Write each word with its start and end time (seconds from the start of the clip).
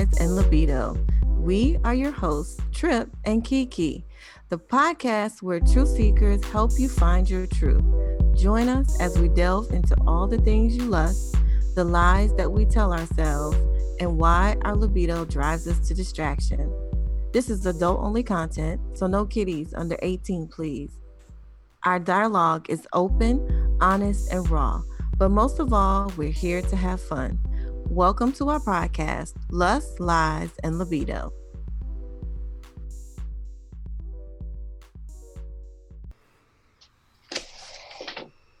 And 0.00 0.34
Libido. 0.34 0.96
We 1.26 1.76
are 1.84 1.92
your 1.92 2.10
hosts, 2.10 2.58
Trip 2.72 3.10
and 3.26 3.44
Kiki, 3.44 4.06
the 4.48 4.56
podcast 4.56 5.42
where 5.42 5.60
truth 5.60 5.88
seekers 5.88 6.42
help 6.44 6.70
you 6.78 6.88
find 6.88 7.28
your 7.28 7.46
truth. 7.46 7.84
Join 8.34 8.70
us 8.70 8.98
as 8.98 9.18
we 9.18 9.28
delve 9.28 9.70
into 9.72 9.94
all 10.06 10.26
the 10.26 10.38
things 10.38 10.74
you 10.74 10.84
lust, 10.84 11.36
the 11.74 11.84
lies 11.84 12.34
that 12.36 12.50
we 12.50 12.64
tell 12.64 12.94
ourselves, 12.94 13.58
and 14.00 14.16
why 14.16 14.56
our 14.62 14.74
libido 14.74 15.26
drives 15.26 15.68
us 15.68 15.86
to 15.88 15.92
distraction. 15.92 16.72
This 17.34 17.50
is 17.50 17.66
adult 17.66 18.00
only 18.00 18.22
content, 18.22 18.80
so 18.94 19.06
no 19.06 19.26
kiddies 19.26 19.74
under 19.74 19.98
18, 20.00 20.48
please. 20.48 20.92
Our 21.84 21.98
dialogue 21.98 22.70
is 22.70 22.88
open, 22.94 23.76
honest, 23.82 24.32
and 24.32 24.48
raw, 24.48 24.80
but 25.18 25.30
most 25.30 25.58
of 25.58 25.74
all, 25.74 26.10
we're 26.16 26.30
here 26.30 26.62
to 26.62 26.76
have 26.76 27.02
fun. 27.02 27.38
Welcome 27.90 28.30
to 28.34 28.48
our 28.50 28.60
podcast, 28.60 29.34
Lust, 29.50 29.98
Lies, 29.98 30.50
and 30.62 30.78
Libido. 30.78 31.32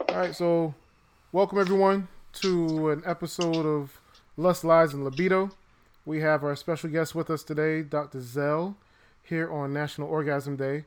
All 0.08 0.16
right, 0.16 0.34
so 0.34 0.74
welcome 1.30 1.60
everyone 1.60 2.08
to 2.40 2.90
an 2.90 3.04
episode 3.06 3.64
of 3.64 4.00
Lust, 4.36 4.64
Lies, 4.64 4.94
and 4.94 5.04
Libido. 5.04 5.52
We 6.04 6.18
have 6.22 6.42
our 6.42 6.56
special 6.56 6.90
guest 6.90 7.14
with 7.14 7.30
us 7.30 7.44
today, 7.44 7.82
Dr. 7.82 8.20
Zell, 8.20 8.76
here 9.22 9.48
on 9.48 9.72
National 9.72 10.08
Orgasm 10.08 10.56
Day. 10.56 10.86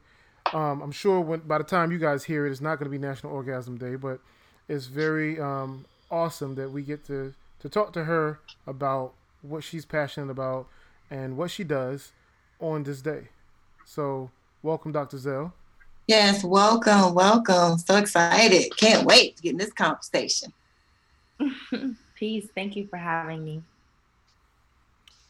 Um, 0.51 0.81
I'm 0.81 0.91
sure 0.91 1.21
when 1.21 1.39
by 1.39 1.59
the 1.59 1.63
time 1.63 1.93
you 1.93 1.97
guys 1.97 2.25
hear 2.25 2.45
it, 2.45 2.51
it's 2.51 2.59
not 2.59 2.77
going 2.77 2.91
to 2.91 2.97
be 2.97 2.97
National 2.97 3.31
Orgasm 3.31 3.77
Day, 3.77 3.95
but 3.95 4.19
it's 4.67 4.87
very 4.87 5.39
um, 5.39 5.85
awesome 6.11 6.55
that 6.55 6.69
we 6.69 6.81
get 6.81 7.05
to 7.05 7.33
to 7.63 7.69
talk 7.69 7.93
to 7.93 8.03
her 8.03 8.41
about 8.67 9.13
what 9.41 9.63
she's 9.63 9.85
passionate 9.85 10.29
about 10.29 10.67
and 11.09 11.37
what 11.37 11.49
she 11.49 11.63
does 11.63 12.11
on 12.59 12.83
this 12.83 13.01
day. 13.01 13.29
So, 13.85 14.31
welcome, 14.61 14.91
Dr. 14.91 15.17
Zell. 15.17 15.53
Yes, 16.05 16.43
welcome, 16.43 17.13
welcome. 17.13 17.77
So 17.77 17.95
excited. 17.95 18.75
Can't 18.75 19.05
wait 19.05 19.37
to 19.37 19.43
get 19.43 19.51
in 19.53 19.57
this 19.57 19.71
conversation. 19.71 20.51
Peace. 22.15 22.49
Thank 22.53 22.75
you 22.75 22.85
for 22.87 22.97
having 22.97 23.45
me. 23.45 23.63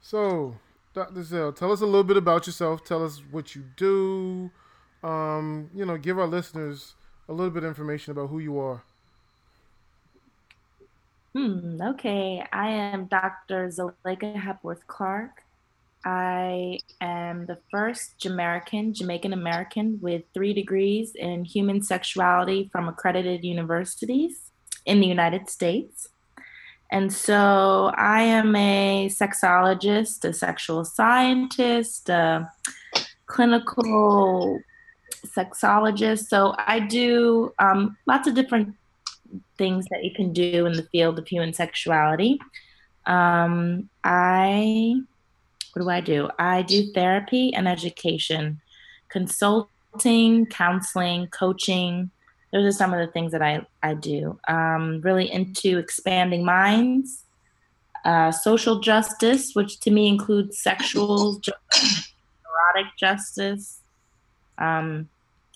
So, 0.02 0.56
Dr. 0.96 1.22
Zell, 1.22 1.54
tell 1.54 1.72
us 1.72 1.82
a 1.82 1.86
little 1.86 2.04
bit 2.04 2.18
about 2.18 2.48
yourself. 2.48 2.84
Tell 2.84 3.06
us 3.06 3.22
what 3.30 3.56
you 3.56 3.64
do. 3.78 4.50
Um, 5.04 5.70
you 5.76 5.86
know, 5.86 5.98
give 5.98 6.18
our 6.18 6.26
listeners 6.26 6.96
a 7.30 7.34
little 7.34 7.52
bit 7.52 7.64
of 7.64 7.70
information 7.70 8.12
about 8.12 8.32
who 8.32 8.40
you 8.40 8.58
are. 8.58 8.84
Hmm, 11.36 11.82
okay. 11.82 12.46
I 12.54 12.70
am 12.70 13.06
Dr. 13.06 13.68
Zelaika 13.70 14.40
Hepworth 14.40 14.86
Clarke. 14.86 15.44
I 16.06 16.80
am 17.02 17.48
the 17.48 17.58
first 17.72 18.20
Jamaican, 18.20 18.94
Jamaican 18.94 19.34
American 19.34 20.00
with 20.02 20.24
three 20.34 20.54
degrees 20.54 21.16
in 21.16 21.44
human 21.44 21.82
sexuality 21.82 22.70
from 22.72 22.88
accredited 22.88 23.44
universities 23.44 24.52
in 24.86 25.00
the 25.00 25.08
United 25.08 25.50
States. 25.50 26.10
And 26.92 27.12
so 27.12 27.92
I 27.96 28.22
am 28.22 28.56
a 28.56 29.10
sexologist, 29.10 30.26
a 30.26 30.34
sexual 30.34 30.86
scientist, 30.86 32.10
a 32.10 32.52
clinical 33.26 34.60
sexologist. 35.26 36.28
So 36.28 36.54
I 36.60 36.80
do 36.80 37.54
um, 37.58 37.98
lots 38.06 38.28
of 38.28 38.36
different 38.36 38.76
things 39.58 39.86
that 39.92 40.04
you 40.04 40.12
can 40.14 40.34
do 40.34 40.66
in 40.66 40.74
the 40.74 40.88
field 40.92 41.20
of 41.20 41.28
human 41.28 41.54
sexuality. 41.54 42.40
Um, 43.06 43.90
I, 44.04 44.96
what 45.74 45.84
do 45.84 45.90
I 45.90 46.02
do? 46.02 46.30
I 46.40 46.62
do 46.62 46.92
therapy 46.94 47.54
and 47.54 47.68
education, 47.68 48.62
consulting, 49.10 50.46
counseling, 50.48 51.28
coaching. 51.28 52.12
Those 52.52 52.66
are 52.66 52.78
some 52.78 52.94
of 52.94 53.00
the 53.00 53.12
things 53.12 53.32
that 53.32 53.42
I, 53.42 53.66
I 53.82 53.96
do. 53.96 54.40
Um, 54.48 55.02
really 55.02 55.32
into 55.32 55.78
expanding 55.78 56.46
minds, 56.46 57.24
uh, 58.06 58.32
social 58.32 58.80
justice, 58.80 59.54
which 59.54 59.80
to 59.82 59.92
me 59.92 60.08
includes 60.08 60.60
sexual, 60.60 61.42
erotic 61.76 62.92
justice, 63.00 63.80
um, 64.58 65.10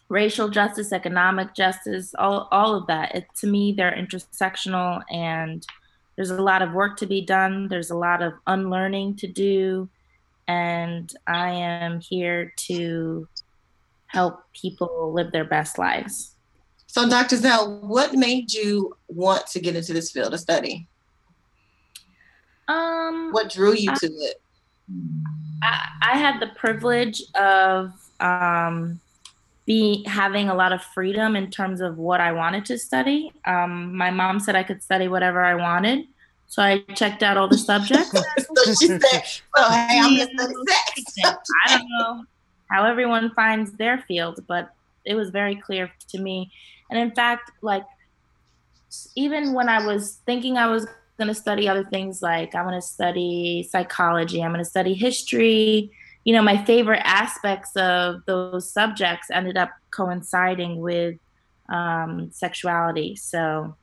racial 0.10 0.50
justice, 0.50 0.92
economic 0.92 1.54
justice, 1.54 2.16
all, 2.18 2.48
all 2.52 2.76
of 2.76 2.88
that. 2.88 3.16
It, 3.16 3.28
to 3.40 3.48
me, 3.48 3.74
they're 3.74 3.92
intersectional 3.92 5.02
and 5.12 5.66
there's 6.16 6.32
a 6.32 6.42
lot 6.42 6.62
of 6.62 6.74
work 6.74 6.98
to 6.98 7.06
be 7.06 7.22
done. 7.22 7.68
There's 7.68 7.92
a 7.92 7.98
lot 7.98 8.22
of 8.22 8.34
unlearning 8.48 9.18
to 9.18 9.28
do. 9.28 9.90
And 10.48 11.14
I 11.28 11.50
am 11.50 12.00
here 12.00 12.54
to 12.68 13.28
help 14.08 14.44
people 14.54 15.12
live 15.14 15.32
their 15.32 15.46
best 15.46 15.78
lives. 15.78 16.32
So, 16.88 17.08
Dr. 17.08 17.36
Zell, 17.36 17.80
what 17.82 18.14
made 18.14 18.54
you 18.54 18.96
want 19.08 19.46
to 19.48 19.60
get 19.60 19.76
into 19.76 19.94
this 19.94 20.10
field 20.10 20.34
of 20.34 20.40
study? 20.40 20.88
Um, 22.68 23.32
what 23.32 23.52
drew 23.52 23.74
you 23.74 23.92
I, 23.92 23.96
to 23.96 24.08
it? 24.08 24.42
I, 25.62 25.88
I, 26.02 26.18
had 26.18 26.42
the 26.42 26.48
privilege 26.48 27.22
of 27.36 27.94
um, 28.20 29.00
be 29.68 30.04
having 30.06 30.48
a 30.48 30.56
lot 30.56 30.72
of 30.74 30.82
freedom 30.82 31.36
in 31.36 31.52
terms 31.52 31.82
of 31.82 31.98
what 31.98 32.22
I 32.22 32.32
wanted 32.32 32.66
to 32.66 32.78
study. 32.80 33.32
Um, 33.46 33.96
my 33.96 34.10
mom 34.10 34.40
said 34.40 34.56
I 34.56 34.64
could 34.64 34.82
study 34.82 35.10
whatever 35.10 35.44
I 35.44 35.56
wanted. 35.56 36.06
So 36.48 36.64
I 36.64 36.80
checked 36.96 37.22
out 37.22 37.36
all 37.36 37.50
the 37.50 37.58
subjects. 37.58 38.12
so 38.56 38.74
she 38.74 38.88
said, 38.88 39.02
"Oh, 39.58 39.70
hey, 39.70 40.00
I'm 40.00 40.18
gonna 40.18 40.30
study 40.38 40.54
sex." 41.10 41.38
I 41.66 41.78
don't 41.78 41.90
know 42.00 42.24
how 42.72 42.86
everyone 42.86 43.32
finds 43.32 43.74
their 43.74 43.98
field, 44.08 44.40
but 44.48 44.74
it 45.06 45.16
was 45.16 45.30
very 45.30 45.56
clear 45.56 45.92
to 46.10 46.20
me. 46.20 46.50
And 46.90 46.98
in 46.98 47.12
fact, 47.12 47.52
like 47.62 47.84
even 49.16 49.54
when 49.54 49.68
I 49.68 49.86
was 49.86 50.20
thinking 50.26 50.58
I 50.58 50.68
was 50.68 50.88
going 51.18 51.28
to 51.28 51.36
study 51.36 51.68
other 51.68 51.84
things, 51.84 52.22
like 52.22 52.56
I'm 52.56 52.66
going 52.66 52.80
to 52.80 52.86
study 52.86 53.68
psychology, 53.70 54.42
I'm 54.42 54.52
going 54.52 54.64
to 54.64 54.70
study 54.70 54.94
history, 54.94 55.92
you 56.28 56.34
know, 56.34 56.42
my 56.42 56.62
favorite 56.66 57.02
aspects 57.06 57.74
of 57.78 58.26
those 58.26 58.70
subjects 58.70 59.32
ended 59.32 59.56
up 59.56 59.72
coinciding 59.92 60.82
with 60.82 61.16
um, 61.70 62.30
sexuality. 62.34 63.16
So, 63.16 63.78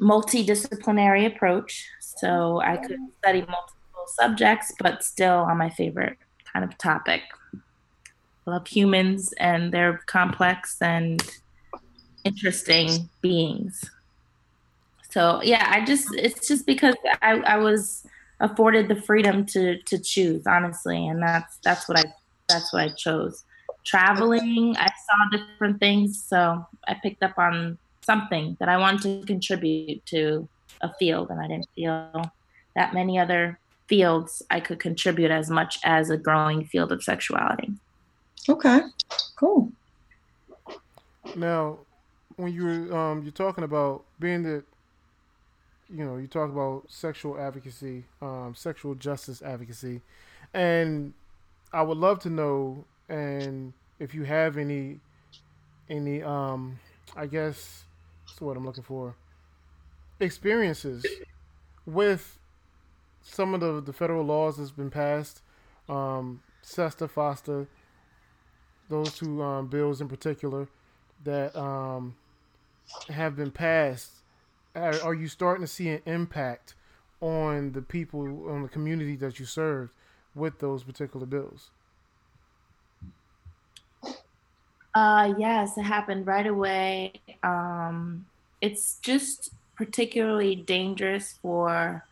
multidisciplinary 0.00 1.26
approach. 1.26 1.86
So, 2.00 2.62
I 2.62 2.78
could 2.78 3.00
study 3.18 3.40
multiple 3.40 4.06
subjects, 4.06 4.72
but 4.80 5.04
still 5.04 5.40
on 5.40 5.58
my 5.58 5.68
favorite 5.68 6.16
kind 6.50 6.64
of 6.64 6.78
topic. 6.78 7.20
I 8.46 8.50
love 8.50 8.66
humans 8.66 9.34
and 9.34 9.70
they're 9.74 10.00
complex 10.06 10.80
and 10.80 11.22
interesting 12.24 13.10
beings. 13.20 13.90
So, 15.10 15.42
yeah, 15.42 15.66
I 15.68 15.84
just, 15.84 16.14
it's 16.14 16.48
just 16.48 16.64
because 16.64 16.94
I, 17.20 17.40
I 17.40 17.58
was 17.58 18.06
afforded 18.40 18.88
the 18.88 18.96
freedom 18.96 19.44
to 19.46 19.80
to 19.82 19.98
choose 19.98 20.46
honestly. 20.46 21.06
And 21.06 21.22
that's 21.22 21.58
that's 21.58 21.88
what 21.88 21.98
i 21.98 22.04
that's 22.48 22.72
what 22.72 22.82
i 22.82 22.88
chose. 22.88 23.44
Traveling 23.84 24.76
i 24.76 24.86
saw 24.86 25.38
different 25.38 25.80
things. 25.80 26.22
So 26.22 26.64
i 26.88 26.94
picked 26.94 27.22
up 27.22 27.38
on 27.38 27.78
something 28.02 28.56
that 28.60 28.68
i 28.68 28.76
wanted 28.76 29.20
to 29.20 29.26
contribute 29.26 30.04
to 30.04 30.46
a 30.82 30.92
field 30.98 31.30
and 31.30 31.40
i 31.40 31.48
didn't 31.48 31.68
feel 31.74 32.30
that 32.76 32.92
many 32.92 33.18
other 33.18 33.58
fields 33.86 34.42
i 34.50 34.60
could 34.60 34.78
contribute 34.78 35.30
as 35.30 35.48
much 35.48 35.78
as 35.84 36.10
a 36.10 36.16
growing 36.16 36.66
field 36.66 36.92
of 36.92 37.02
sexuality. 37.02 37.72
Okay 38.48 38.80
cool. 39.36 39.72
Now 41.36 41.78
when 42.36 42.52
you 42.52 42.64
were 42.64 42.96
um, 42.96 43.22
you're 43.22 43.32
talking 43.32 43.64
about 43.64 44.04
being 44.18 44.42
that 44.44 44.64
you 45.94 46.04
know, 46.04 46.16
you 46.16 46.26
talk 46.26 46.50
about 46.50 46.84
sexual 46.88 47.38
advocacy, 47.38 48.04
um, 48.20 48.52
sexual 48.56 48.96
justice 48.96 49.42
advocacy, 49.42 50.00
and 50.52 51.14
I 51.72 51.82
would 51.82 51.98
love 51.98 52.18
to 52.20 52.30
know, 52.30 52.84
and 53.08 53.72
if 54.00 54.12
you 54.12 54.24
have 54.24 54.58
any, 54.58 54.98
any, 55.88 56.20
um, 56.22 56.80
I 57.16 57.26
guess, 57.26 57.84
that's 58.26 58.40
what 58.40 58.56
I'm 58.56 58.64
looking 58.64 58.82
for, 58.82 59.14
experiences 60.18 61.06
with 61.86 62.38
some 63.22 63.54
of 63.54 63.60
the, 63.60 63.80
the 63.80 63.92
federal 63.92 64.24
laws 64.24 64.56
that's 64.56 64.72
been 64.72 64.90
passed, 64.90 65.42
um, 65.88 66.42
SESTA, 66.62 67.08
FOSTA, 67.08 67.68
those 68.88 69.14
two 69.14 69.42
um, 69.42 69.68
bills 69.68 70.00
in 70.00 70.08
particular 70.08 70.66
that 71.22 71.54
um, 71.56 72.16
have 73.08 73.36
been 73.36 73.50
passed 73.52 74.23
are 74.74 75.14
you 75.14 75.28
starting 75.28 75.64
to 75.64 75.70
see 75.70 75.88
an 75.90 76.02
impact 76.06 76.74
on 77.20 77.72
the 77.72 77.82
people 77.82 78.48
on 78.50 78.62
the 78.62 78.68
community 78.68 79.16
that 79.16 79.38
you 79.38 79.46
served 79.46 79.90
with 80.34 80.58
those 80.58 80.84
particular 80.84 81.26
bills? 81.26 81.70
Uh, 84.94 85.34
yes, 85.38 85.76
it 85.76 85.82
happened 85.82 86.26
right 86.26 86.46
away. 86.46 87.12
Um, 87.42 88.26
it's 88.60 88.98
just 89.02 89.52
particularly 89.76 90.54
dangerous 90.54 91.38
for 91.42 92.04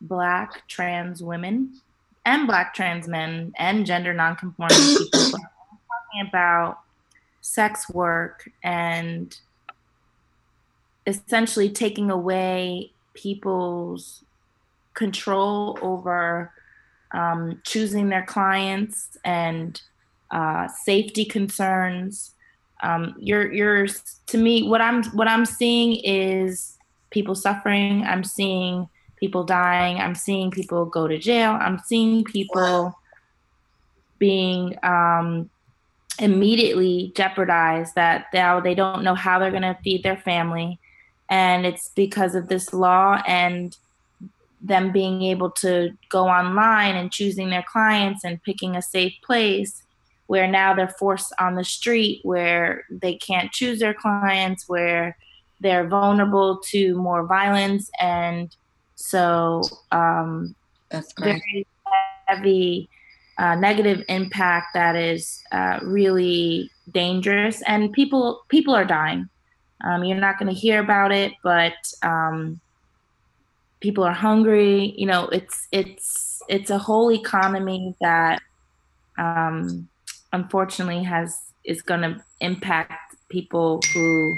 Black 0.00 0.66
trans 0.68 1.22
women 1.22 1.80
and 2.24 2.46
Black 2.46 2.74
trans 2.74 3.08
men 3.08 3.52
and 3.58 3.84
gender 3.84 4.12
nonconforming 4.12 4.78
people. 4.78 5.10
talking 5.22 6.28
about 6.28 6.80
sex 7.40 7.88
work 7.90 8.50
and 8.62 9.38
essentially 11.06 11.68
taking 11.68 12.10
away 12.10 12.92
people's 13.14 14.24
control 14.94 15.78
over 15.82 16.52
um, 17.12 17.60
choosing 17.64 18.08
their 18.08 18.24
clients 18.24 19.16
and 19.24 19.80
uh, 20.30 20.68
safety 20.68 21.24
concerns. 21.24 22.34
Um, 22.82 23.14
you're, 23.18 23.52
you're 23.52 23.86
to 24.26 24.38
me 24.38 24.68
what 24.68 24.80
I'm 24.80 25.04
what 25.10 25.28
I'm 25.28 25.44
seeing 25.44 26.00
is 26.04 26.78
people 27.10 27.34
suffering. 27.34 28.02
I'm 28.02 28.24
seeing 28.24 28.88
people 29.16 29.44
dying. 29.44 29.98
I'm 29.98 30.16
seeing 30.16 30.50
people 30.50 30.84
go 30.84 31.06
to 31.06 31.16
jail. 31.18 31.52
I'm 31.52 31.78
seeing 31.78 32.24
people 32.24 32.98
being 34.18 34.76
um, 34.82 35.48
immediately 36.18 37.12
jeopardized 37.14 37.94
that 37.94 38.26
now 38.34 38.60
they 38.60 38.74
don't 38.74 39.04
know 39.04 39.14
how 39.14 39.38
they're 39.38 39.50
going 39.50 39.62
to 39.62 39.78
feed 39.84 40.02
their 40.02 40.16
family. 40.16 40.80
And 41.32 41.64
it's 41.64 41.88
because 41.94 42.34
of 42.34 42.48
this 42.48 42.74
law 42.74 43.22
and 43.26 43.74
them 44.60 44.92
being 44.92 45.22
able 45.22 45.50
to 45.50 45.96
go 46.10 46.28
online 46.28 46.94
and 46.94 47.10
choosing 47.10 47.48
their 47.48 47.64
clients 47.66 48.22
and 48.22 48.42
picking 48.42 48.76
a 48.76 48.82
safe 48.82 49.14
place 49.24 49.82
where 50.26 50.46
now 50.46 50.74
they're 50.74 50.94
forced 50.98 51.32
on 51.38 51.54
the 51.54 51.64
street 51.64 52.20
where 52.22 52.84
they 52.90 53.14
can't 53.14 53.50
choose 53.50 53.78
their 53.78 53.94
clients 53.94 54.68
where 54.68 55.16
they're 55.60 55.88
vulnerable 55.88 56.60
to 56.68 56.94
more 56.96 57.26
violence. 57.26 57.90
And 57.98 58.54
so 58.94 59.62
um, 59.90 60.54
That's 60.90 61.14
great. 61.14 61.40
very 61.50 61.66
heavy 62.26 62.90
uh, 63.38 63.54
negative 63.54 64.04
impact 64.10 64.74
that 64.74 64.96
is 64.96 65.42
uh, 65.50 65.78
really 65.82 66.70
dangerous. 66.90 67.62
And 67.62 67.90
people 67.90 68.42
people 68.50 68.74
are 68.74 68.84
dying 68.84 69.30
um, 69.84 70.04
you're 70.04 70.18
not 70.18 70.38
going 70.38 70.52
to 70.52 70.58
hear 70.58 70.80
about 70.80 71.12
it 71.12 71.32
but 71.42 71.74
um, 72.02 72.60
people 73.80 74.04
are 74.04 74.12
hungry. 74.12 74.94
You 74.96 75.06
know 75.06 75.28
it's 75.28 75.68
it's 75.72 76.42
it's 76.48 76.70
a 76.70 76.78
whole 76.78 77.12
economy 77.12 77.94
that 78.00 78.40
um, 79.18 79.88
unfortunately 80.32 81.02
has 81.04 81.38
is 81.64 81.82
going 81.82 82.00
to 82.00 82.22
impact 82.40 83.16
people 83.28 83.80
who 83.92 84.34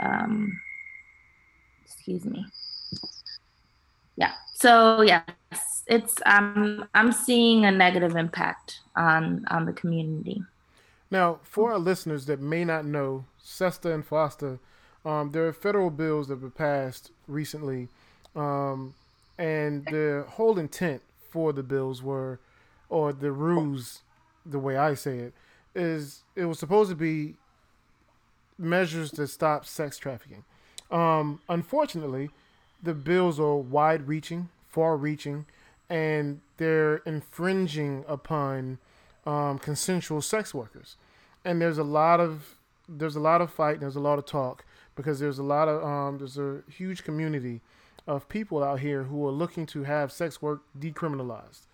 um, 0.00 0.60
excuse 1.84 2.24
me. 2.24 2.44
Yeah 4.16 4.32
so 4.60 5.00
yes 5.00 5.24
it's 5.86 6.16
um, 6.26 6.84
i'm 6.94 7.10
seeing 7.10 7.64
a 7.64 7.70
negative 7.70 8.14
impact 8.14 8.80
on 8.94 9.44
on 9.50 9.64
the 9.64 9.72
community 9.72 10.42
Now, 11.10 11.40
for 11.42 11.72
our 11.72 11.78
listeners 11.78 12.26
that 12.26 12.40
may 12.40 12.64
not 12.64 12.84
know, 12.84 13.24
SESTA 13.42 13.92
and 13.92 14.06
FOSTA, 14.06 14.58
um, 15.04 15.32
there 15.32 15.46
are 15.46 15.52
federal 15.52 15.90
bills 15.90 16.28
that 16.28 16.40
were 16.40 16.50
passed 16.50 17.10
recently, 17.26 17.88
um, 18.36 18.94
and 19.38 19.84
the 19.86 20.24
whole 20.28 20.58
intent 20.58 21.02
for 21.30 21.52
the 21.52 21.62
bills 21.62 22.02
were, 22.02 22.38
or 22.88 23.12
the 23.12 23.32
ruse, 23.32 24.02
the 24.44 24.58
way 24.58 24.76
I 24.76 24.94
say 24.94 25.18
it, 25.18 25.34
is 25.74 26.22
it 26.36 26.44
was 26.44 26.58
supposed 26.58 26.90
to 26.90 26.96
be 26.96 27.34
measures 28.58 29.10
to 29.12 29.26
stop 29.26 29.64
sex 29.64 29.96
trafficking. 29.96 30.44
Um, 30.90 31.40
unfortunately, 31.48 32.30
the 32.82 32.94
bills 32.94 33.40
are 33.40 33.56
wide 33.56 34.06
reaching, 34.06 34.48
far 34.68 34.96
reaching, 34.96 35.46
and 35.88 36.40
they're 36.58 36.98
infringing 36.98 38.04
upon 38.06 38.78
um, 39.26 39.58
consensual 39.58 40.22
sex 40.22 40.54
workers. 40.54 40.96
And 41.44 41.60
there's 41.60 41.78
a 41.78 41.84
lot 41.84 42.20
of 42.20 42.56
there's 42.88 43.16
a 43.16 43.20
lot 43.20 43.40
of 43.40 43.52
fight, 43.52 43.74
and 43.74 43.82
there's 43.82 43.96
a 43.96 44.00
lot 44.00 44.18
of 44.18 44.26
talk 44.26 44.64
because 44.96 45.20
there's 45.20 45.38
a 45.38 45.42
lot 45.42 45.68
of 45.68 45.82
um, 45.84 46.18
there's 46.18 46.38
a 46.38 46.62
huge 46.68 47.04
community 47.04 47.60
of 48.06 48.28
people 48.28 48.62
out 48.62 48.80
here 48.80 49.04
who 49.04 49.26
are 49.26 49.30
looking 49.30 49.66
to 49.66 49.84
have 49.84 50.10
sex 50.10 50.42
work 50.42 50.62
decriminalized, 50.78 51.66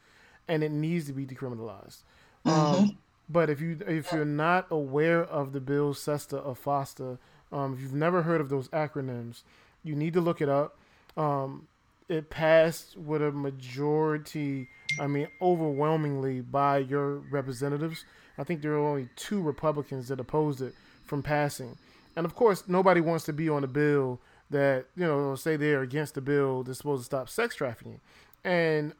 and 0.46 0.62
it 0.62 0.70
needs 0.70 1.06
to 1.06 1.12
be 1.12 1.24
decriminalized. 1.24 2.02
Um, 2.44 2.98
but 3.28 3.50
if 3.50 3.60
you 3.60 3.78
if 3.86 4.12
you're 4.12 4.24
not 4.24 4.66
aware 4.70 5.24
of 5.24 5.52
the 5.52 5.60
bill 5.60 5.94
SESTA 5.94 6.38
or 6.38 6.54
FOSTA, 6.54 7.18
um, 7.52 7.74
if 7.74 7.80
you've 7.80 7.94
never 7.94 8.22
heard 8.22 8.40
of 8.40 8.48
those 8.48 8.68
acronyms, 8.68 9.42
you 9.82 9.94
need 9.94 10.12
to 10.12 10.20
look 10.20 10.40
it 10.40 10.48
up. 10.48 10.76
Um, 11.16 11.66
it 12.08 12.30
passed 12.30 12.96
with 12.96 13.22
a 13.22 13.32
majority, 13.32 14.68
I 15.00 15.06
mean, 15.06 15.28
overwhelmingly 15.40 16.40
by 16.40 16.78
your 16.78 17.16
representatives. 17.16 18.04
I 18.38 18.44
think 18.44 18.62
there 18.62 18.72
are 18.72 18.86
only 18.86 19.08
two 19.16 19.40
Republicans 19.40 20.08
that 20.08 20.20
opposed 20.20 20.62
it 20.62 20.74
from 21.04 21.22
passing. 21.22 21.76
And 22.14 22.24
of 22.24 22.34
course, 22.34 22.64
nobody 22.68 23.00
wants 23.00 23.24
to 23.24 23.32
be 23.32 23.48
on 23.48 23.64
a 23.64 23.66
bill 23.66 24.20
that, 24.50 24.86
you 24.96 25.04
know, 25.04 25.34
say 25.34 25.56
they're 25.56 25.82
against 25.82 26.14
the 26.14 26.20
bill 26.20 26.62
that's 26.62 26.78
supposed 26.78 27.02
to 27.02 27.06
stop 27.06 27.28
sex 27.28 27.56
trafficking. 27.56 28.00
And 28.44 28.92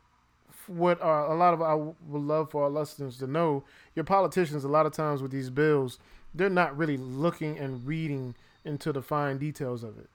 what 0.67 1.01
are, 1.01 1.31
a 1.31 1.37
lot 1.37 1.55
of 1.55 1.63
I 1.63 1.75
would 1.75 1.95
love 2.23 2.51
for 2.51 2.65
our 2.65 2.71
listeners 2.71 3.19
to 3.19 3.27
know, 3.27 3.63
your 3.95 4.05
politicians 4.05 4.65
a 4.65 4.69
lot 4.69 4.87
of 4.87 4.93
times 4.93 5.23
with 5.23 5.31
these 5.31 5.51
bills, 5.51 5.99
they're 6.35 6.51
not 6.51 6.77
really 6.77 6.97
looking 6.97 7.57
and 7.59 7.87
reading 7.87 8.35
into 8.65 8.93
the 8.93 9.03
fine 9.03 9.39
details 9.39 9.85
of 9.85 9.99
it. 9.99 10.11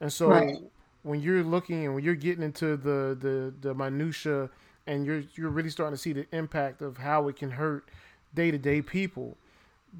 And 0.00 0.12
so 0.12 0.28
Right. 0.28 0.58
When 1.06 1.20
you're 1.22 1.44
looking 1.44 1.86
and 1.86 1.94
when 1.94 2.04
you're 2.04 2.14
getting 2.16 2.42
into 2.44 2.76
the 2.76 3.16
the 3.20 3.54
the 3.60 3.74
minutia 3.74 4.50
and 4.86 5.06
you're 5.06 5.22
you're 5.36 5.50
really 5.50 5.70
starting 5.70 5.94
to 5.96 6.02
see 6.02 6.12
the 6.12 6.26
impact 6.32 6.82
of 6.82 6.98
how 6.98 7.28
it 7.28 7.36
can 7.36 7.52
hurt 7.52 7.88
day 8.34 8.50
to 8.50 8.58
day 8.58 8.82
people, 8.82 9.36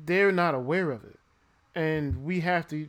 they're 0.04 0.32
not 0.32 0.54
aware 0.54 0.90
of 0.90 1.04
it. 1.04 1.18
And 1.74 2.24
we 2.24 2.40
have 2.40 2.66
to 2.68 2.88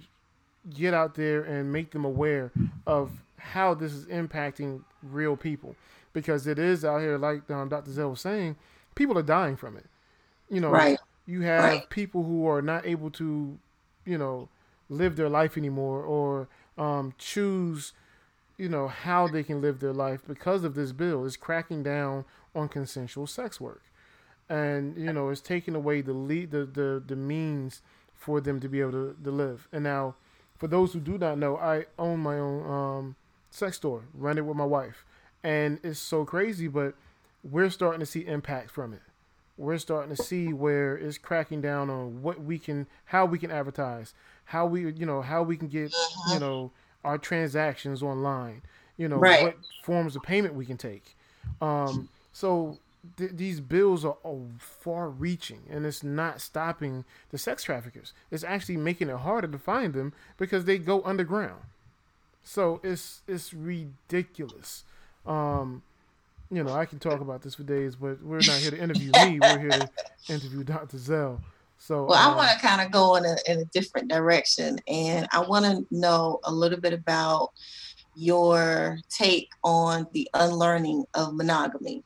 get 0.74 0.94
out 0.94 1.16
there 1.16 1.44
and 1.44 1.72
make 1.72 1.92
them 1.92 2.06
aware 2.06 2.52
of 2.88 3.24
how 3.38 3.74
this 3.76 3.94
is 3.94 4.06
impacting 4.08 4.82
real 5.04 5.38
people 5.38 5.76
because 6.14 6.48
it 6.48 6.60
is 6.60 6.84
out 6.86 7.00
here 7.02 7.18
like 7.18 7.50
um, 7.52 7.70
Dr. 7.70 7.92
Zell 7.92 8.12
was 8.12 8.22
saying, 8.22 8.56
people 8.96 9.18
are 9.18 9.24
dying 9.24 9.56
from 9.56 9.78
it. 9.78 9.86
You 10.50 10.62
know, 10.62 10.72
Right. 10.72 11.00
you 11.26 11.42
have 11.42 11.64
Right. 11.64 11.90
people 11.90 12.24
who 12.24 12.48
are 12.48 12.62
not 12.62 12.86
able 12.86 13.12
to, 13.12 13.58
you 14.06 14.18
know, 14.18 14.50
live 14.90 15.16
their 15.16 15.30
life 15.30 15.58
anymore 15.58 16.02
or 16.04 16.48
um, 16.78 17.14
choose, 17.18 17.94
you 18.58 18.70
know, 18.70 18.88
how 18.88 19.28
they 19.28 19.44
can 19.44 19.62
live 19.62 19.80
their 19.80 19.94
life 19.94 20.22
because 20.28 20.64
of 20.64 20.76
this 20.76 20.92
bill. 20.92 21.26
It's 21.26 21.38
cracking 21.38 21.84
down 21.84 22.26
on 22.56 22.70
consensual 22.70 23.28
sex 23.28 23.62
work, 23.62 23.84
and 24.50 24.98
you 24.98 25.14
know, 25.14 25.30
it's 25.30 25.42
taking 25.42 25.76
away 25.76 26.02
the 26.02 26.14
lead, 26.14 26.52
the 26.52 26.66
the, 26.66 27.04
the 27.06 27.16
means 27.16 27.82
for 28.14 28.42
them 28.42 28.60
to 28.60 28.68
be 28.68 28.82
able 28.82 28.92
to, 28.92 29.16
to 29.24 29.32
live. 29.32 29.68
And 29.72 29.84
now, 29.84 30.16
for 30.58 30.68
those 30.68 30.94
who 30.94 31.00
do 31.00 31.18
not 31.18 31.38
know, 31.38 31.58
I 31.58 31.86
own 32.00 32.20
my 32.20 32.38
own 32.38 32.72
um, 32.72 33.16
sex 33.52 33.78
store, 33.78 34.04
run 34.14 34.38
it 34.38 34.46
with 34.46 34.58
my 34.58 34.66
wife, 34.66 35.06
and 35.44 35.80
it's 35.84 36.00
so 36.00 36.26
crazy, 36.26 36.68
but 36.68 36.96
we're 37.44 37.70
starting 37.70 38.00
to 38.00 38.06
see 38.06 38.26
impact 38.26 38.72
from 38.72 38.94
it 38.94 39.02
we're 39.58 39.78
starting 39.78 40.16
to 40.16 40.24
see 40.24 40.54
where 40.54 40.96
it's 40.96 41.18
cracking 41.18 41.62
down 41.62 41.90
on 41.90 42.22
what 42.22 42.42
we 42.42 42.60
can 42.60 42.88
how 43.06 43.26
we 43.26 43.40
can 43.40 43.52
advertise 43.52 44.14
how 44.46 44.66
we 44.66 44.92
you 44.92 45.06
know 45.06 45.22
how 45.22 45.42
we 45.42 45.58
can 45.58 45.68
get 45.68 45.92
you 46.32 46.40
know 46.40 46.72
our 47.04 47.18
transactions 47.18 48.02
online 48.04 48.62
you 48.98 49.08
know 49.08 49.18
Right. 49.18 49.44
what 49.44 49.58
forms 49.84 50.16
of 50.16 50.24
payment 50.24 50.54
we 50.54 50.66
can 50.66 50.78
take 50.78 51.16
um 51.62 52.10
so 52.34 52.78
th- 53.18 53.32
these 53.34 53.60
bills 53.60 54.04
are 54.04 54.18
oh, 54.26 54.48
far 54.60 55.10
reaching 55.10 55.62
and 55.70 55.86
it's 55.86 56.04
not 56.04 56.42
stopping 56.42 57.06
the 57.30 57.38
sex 57.38 57.64
traffickers 57.64 58.14
it's 58.32 58.44
actually 58.44 58.78
making 58.78 59.10
it 59.10 59.18
harder 59.18 59.48
to 59.48 59.58
find 59.58 59.94
them 59.94 60.14
because 60.38 60.66
they 60.66 60.78
go 60.78 61.02
underground 61.04 61.62
so 62.44 62.80
it's 62.84 63.22
it's 63.28 63.54
ridiculous 63.54 64.84
um 65.26 65.82
you 66.50 66.64
know, 66.64 66.72
I 66.74 66.86
can 66.86 66.98
talk 66.98 67.20
about 67.20 67.42
this 67.42 67.56
for 67.56 67.64
days, 67.64 67.98
but 67.98 68.24
we're 68.24 68.38
not 68.38 68.56
here 68.60 68.72
to 68.72 68.82
interview 68.82 69.12
me. 69.26 69.38
We're 69.38 69.60
here 69.60 69.70
to 69.70 69.90
interview 70.30 70.64
Dr. 70.64 70.98
Zell. 70.98 71.42
So, 71.80 72.06
Well, 72.06 72.18
I 72.18 72.32
um, 72.32 72.36
want 72.36 72.52
to 72.52 72.66
kind 72.66 72.82
of 72.82 72.92
go 72.92 73.16
in 73.16 73.26
a, 73.26 73.36
in 73.48 73.60
a 73.60 73.66
different 73.66 74.10
direction, 74.10 74.80
and 74.88 75.28
I 75.32 75.40
want 75.40 75.66
to 75.66 75.86
know 75.92 76.40
a 76.44 76.52
little 76.52 76.80
bit 76.80 76.94
about 76.94 77.52
your 78.16 78.98
take 79.10 79.50
on 79.64 80.08
the 80.12 80.28
unlearning 80.34 81.06
of 81.14 81.36
monogamy, 81.36 82.04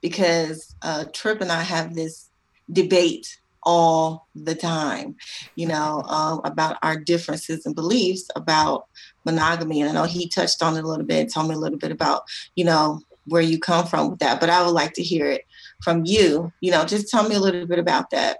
because 0.00 0.74
uh, 0.82 1.04
Trip 1.12 1.40
and 1.40 1.50
I 1.50 1.62
have 1.62 1.94
this 1.94 2.28
debate 2.70 3.38
all 3.64 4.28
the 4.34 4.54
time, 4.54 5.16
you 5.56 5.66
know, 5.66 6.02
um, 6.02 6.40
about 6.44 6.76
our 6.82 6.96
differences 6.96 7.64
and 7.66 7.74
beliefs 7.74 8.28
about 8.36 8.86
monogamy. 9.24 9.80
And 9.80 9.90
I 9.90 9.94
know 9.94 10.04
he 10.04 10.28
touched 10.28 10.62
on 10.62 10.76
it 10.76 10.84
a 10.84 10.86
little 10.86 11.06
bit, 11.06 11.32
told 11.32 11.48
me 11.48 11.54
a 11.54 11.58
little 11.58 11.78
bit 11.78 11.90
about, 11.90 12.24
you 12.56 12.64
know, 12.64 13.00
where 13.26 13.42
you 13.42 13.58
come 13.58 13.86
from 13.86 14.10
with 14.10 14.18
that, 14.18 14.38
but 14.38 14.50
I 14.50 14.62
would 14.62 14.72
like 14.72 14.92
to 14.94 15.02
hear 15.02 15.26
it 15.30 15.46
from 15.82 16.04
you. 16.04 16.52
You 16.60 16.72
know, 16.72 16.84
just 16.84 17.08
tell 17.08 17.26
me 17.26 17.34
a 17.34 17.40
little 17.40 17.66
bit 17.66 17.78
about 17.78 18.10
that. 18.10 18.38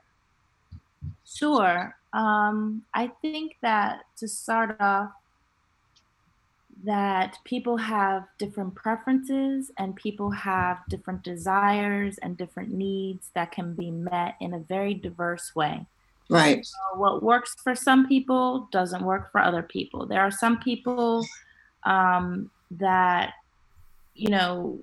Sure. 1.24 1.96
Um, 2.12 2.82
I 2.92 3.08
think 3.22 3.56
that 3.62 4.02
to 4.18 4.28
start 4.28 4.76
off, 4.80 5.10
that 6.84 7.38
people 7.44 7.78
have 7.78 8.26
different 8.38 8.74
preferences 8.74 9.70
and 9.78 9.96
people 9.96 10.30
have 10.30 10.78
different 10.90 11.22
desires 11.22 12.18
and 12.18 12.36
different 12.36 12.70
needs 12.70 13.30
that 13.34 13.52
can 13.52 13.74
be 13.74 13.90
met 13.90 14.34
in 14.40 14.52
a 14.52 14.58
very 14.58 14.92
diverse 14.92 15.54
way. 15.54 15.86
Right. 16.28 16.64
So 16.64 16.78
what 16.96 17.22
works 17.22 17.54
for 17.62 17.74
some 17.74 18.06
people 18.06 18.68
doesn't 18.70 19.04
work 19.04 19.32
for 19.32 19.40
other 19.40 19.62
people. 19.62 20.06
There 20.06 20.20
are 20.20 20.30
some 20.30 20.58
people 20.58 21.26
um, 21.84 22.50
that, 22.72 23.34
you 24.14 24.28
know, 24.28 24.78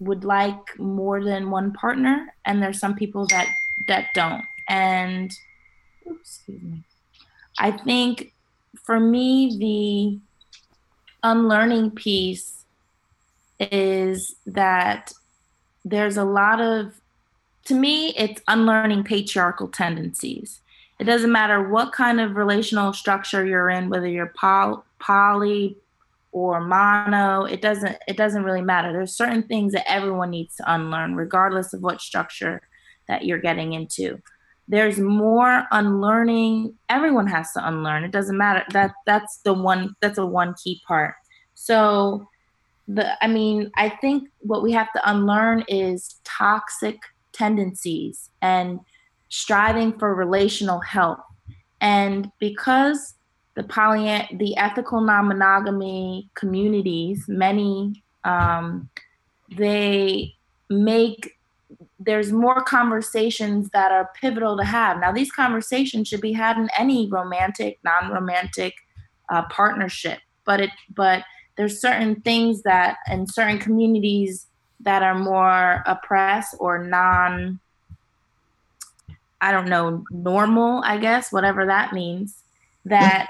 would 0.00 0.24
like 0.24 0.78
more 0.78 1.22
than 1.24 1.50
one 1.50 1.72
partner, 1.72 2.34
and 2.44 2.62
there's 2.62 2.78
some 2.78 2.94
people 2.94 3.26
that 3.28 3.48
that 3.88 4.08
don't. 4.14 4.44
And 4.68 5.32
excuse 6.06 6.62
me. 6.62 6.84
I 7.58 7.70
think 7.70 8.32
for 8.84 9.00
me, 9.00 9.56
the 9.58 10.20
unlearning 11.28 11.90
piece 11.90 12.64
is 13.58 14.36
that 14.46 15.12
there's 15.84 16.16
a 16.16 16.24
lot 16.24 16.60
of, 16.60 17.00
to 17.64 17.74
me, 17.74 18.14
it's 18.16 18.42
unlearning 18.48 19.04
patriarchal 19.04 19.68
tendencies. 19.68 20.60
It 20.98 21.04
doesn't 21.04 21.32
matter 21.32 21.68
what 21.68 21.92
kind 21.92 22.20
of 22.20 22.36
relational 22.36 22.92
structure 22.92 23.44
you're 23.44 23.70
in, 23.70 23.90
whether 23.90 24.08
you're 24.08 24.32
poly 24.98 25.76
or 26.32 26.60
mono, 26.60 27.44
it 27.44 27.62
doesn't 27.62 27.96
it 28.06 28.16
doesn't 28.16 28.44
really 28.44 28.60
matter. 28.60 28.92
There's 28.92 29.16
certain 29.16 29.42
things 29.42 29.72
that 29.72 29.90
everyone 29.90 30.30
needs 30.30 30.56
to 30.56 30.70
unlearn, 30.72 31.16
regardless 31.16 31.72
of 31.72 31.82
what 31.82 32.00
structure 32.00 32.60
that 33.08 33.24
you're 33.24 33.38
getting 33.38 33.72
into 33.72 34.20
there's 34.68 34.98
more 34.98 35.64
unlearning. 35.70 36.74
Everyone 36.88 37.26
has 37.28 37.52
to 37.52 37.66
unlearn. 37.66 38.04
It 38.04 38.10
doesn't 38.10 38.36
matter. 38.36 38.64
That 38.72 38.92
that's 39.06 39.38
the 39.38 39.54
one 39.54 39.94
that's 40.00 40.18
a 40.18 40.26
one 40.26 40.54
key 40.62 40.82
part. 40.86 41.14
So 41.54 42.28
the 42.88 43.22
i 43.24 43.26
mean 43.26 43.70
i 43.76 43.88
think 43.88 44.28
what 44.40 44.62
we 44.62 44.72
have 44.72 44.92
to 44.92 45.10
unlearn 45.10 45.64
is 45.68 46.20
toxic 46.24 46.96
tendencies 47.32 48.30
and 48.40 48.80
striving 49.28 49.98
for 49.98 50.14
relational 50.14 50.80
health. 50.80 51.20
And 51.80 52.30
because 52.38 53.14
the 53.54 53.64
poly 53.64 54.28
the 54.32 54.56
ethical 54.56 55.00
non-monogamy 55.00 56.30
communities 56.34 57.24
many 57.28 58.02
um, 58.24 58.88
they 59.56 60.34
make 60.68 61.35
there's 61.98 62.30
more 62.30 62.62
conversations 62.62 63.70
that 63.70 63.90
are 63.90 64.10
pivotal 64.20 64.56
to 64.58 64.64
have. 64.64 65.00
Now, 65.00 65.12
these 65.12 65.32
conversations 65.32 66.08
should 66.08 66.20
be 66.20 66.32
had 66.32 66.58
in 66.58 66.68
any 66.78 67.08
romantic, 67.08 67.78
non-romantic 67.84 68.74
uh, 69.30 69.42
partnership, 69.44 70.18
but 70.44 70.60
it 70.60 70.70
but 70.94 71.24
there's 71.56 71.80
certain 71.80 72.20
things 72.20 72.62
that 72.62 72.98
in 73.10 73.26
certain 73.26 73.58
communities 73.58 74.46
that 74.80 75.02
are 75.02 75.18
more 75.18 75.82
oppressed 75.86 76.54
or 76.58 76.84
non 76.84 77.60
I 79.40 79.52
don't 79.52 79.68
know, 79.68 80.02
normal, 80.10 80.82
I 80.82 80.98
guess, 80.98 81.30
whatever 81.30 81.66
that 81.66 81.92
means, 81.92 82.42
that 82.86 83.28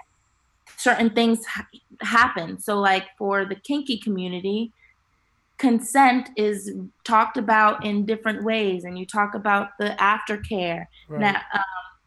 certain 0.77 1.11
things 1.11 1.45
ha- 1.45 1.67
happen. 2.01 2.61
So, 2.61 2.79
like 2.79 3.05
for 3.19 3.45
the 3.45 3.57
kinky 3.57 3.99
community, 3.99 4.73
consent 5.59 6.31
is 6.37 6.71
talked 7.05 7.37
about 7.37 7.85
in 7.85 8.05
different 8.05 8.45
ways 8.45 8.85
and 8.85 8.99
you 8.99 9.07
talk 9.07 9.35
about 9.35 9.71
the 9.79 9.97
aftercare. 9.99 10.87
Right. 11.09 11.21
now, 11.21 11.41
um, 11.55 11.63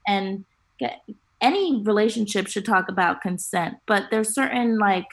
and 0.07 0.45
get, 0.79 1.01
any 1.41 1.81
relationship 1.83 2.47
should 2.47 2.65
talk 2.65 2.89
about 2.89 3.21
consent 3.21 3.77
but 3.85 4.07
there's 4.11 4.33
certain 4.33 4.77
like 4.77 5.05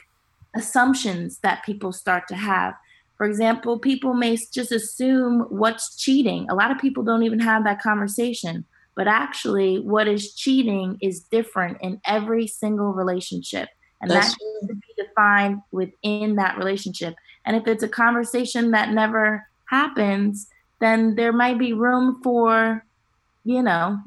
assumptions 0.55 1.39
that 1.39 1.63
people 1.63 1.91
start 1.91 2.27
to 2.27 2.35
have. 2.35 2.73
For 3.17 3.25
example 3.25 3.79
people 3.79 4.13
may 4.13 4.37
just 4.53 4.71
assume 4.71 5.41
what's 5.49 5.95
cheating. 5.97 6.47
A 6.49 6.55
lot 6.55 6.71
of 6.71 6.77
people 6.77 7.03
don't 7.03 7.23
even 7.23 7.39
have 7.39 7.63
that 7.63 7.81
conversation 7.81 8.65
but 8.97 9.07
actually 9.07 9.77
what 9.79 10.07
is 10.07 10.33
cheating 10.33 10.97
is 11.01 11.21
different 11.21 11.77
in 11.81 12.01
every 12.05 12.47
single 12.47 12.91
relationship 12.93 13.69
and 14.01 14.11
That's 14.11 14.29
that 14.29 14.37
needs 14.41 14.67
to 14.67 14.75
be 14.75 15.03
defined 15.03 15.61
within 15.71 16.35
that 16.35 16.57
relationship 16.57 17.15
and 17.47 17.55
if 17.55 17.65
it's 17.65 17.81
a 17.81 17.87
conversation 17.87 18.71
that 18.71 18.91
never 18.91 19.47
happens, 19.69 20.47
then 20.79 21.15
there 21.15 21.31
might 21.31 21.57
be 21.57 21.71
room 21.71 22.21
for, 22.21 22.85
you 23.45 23.63
know, 23.63 23.97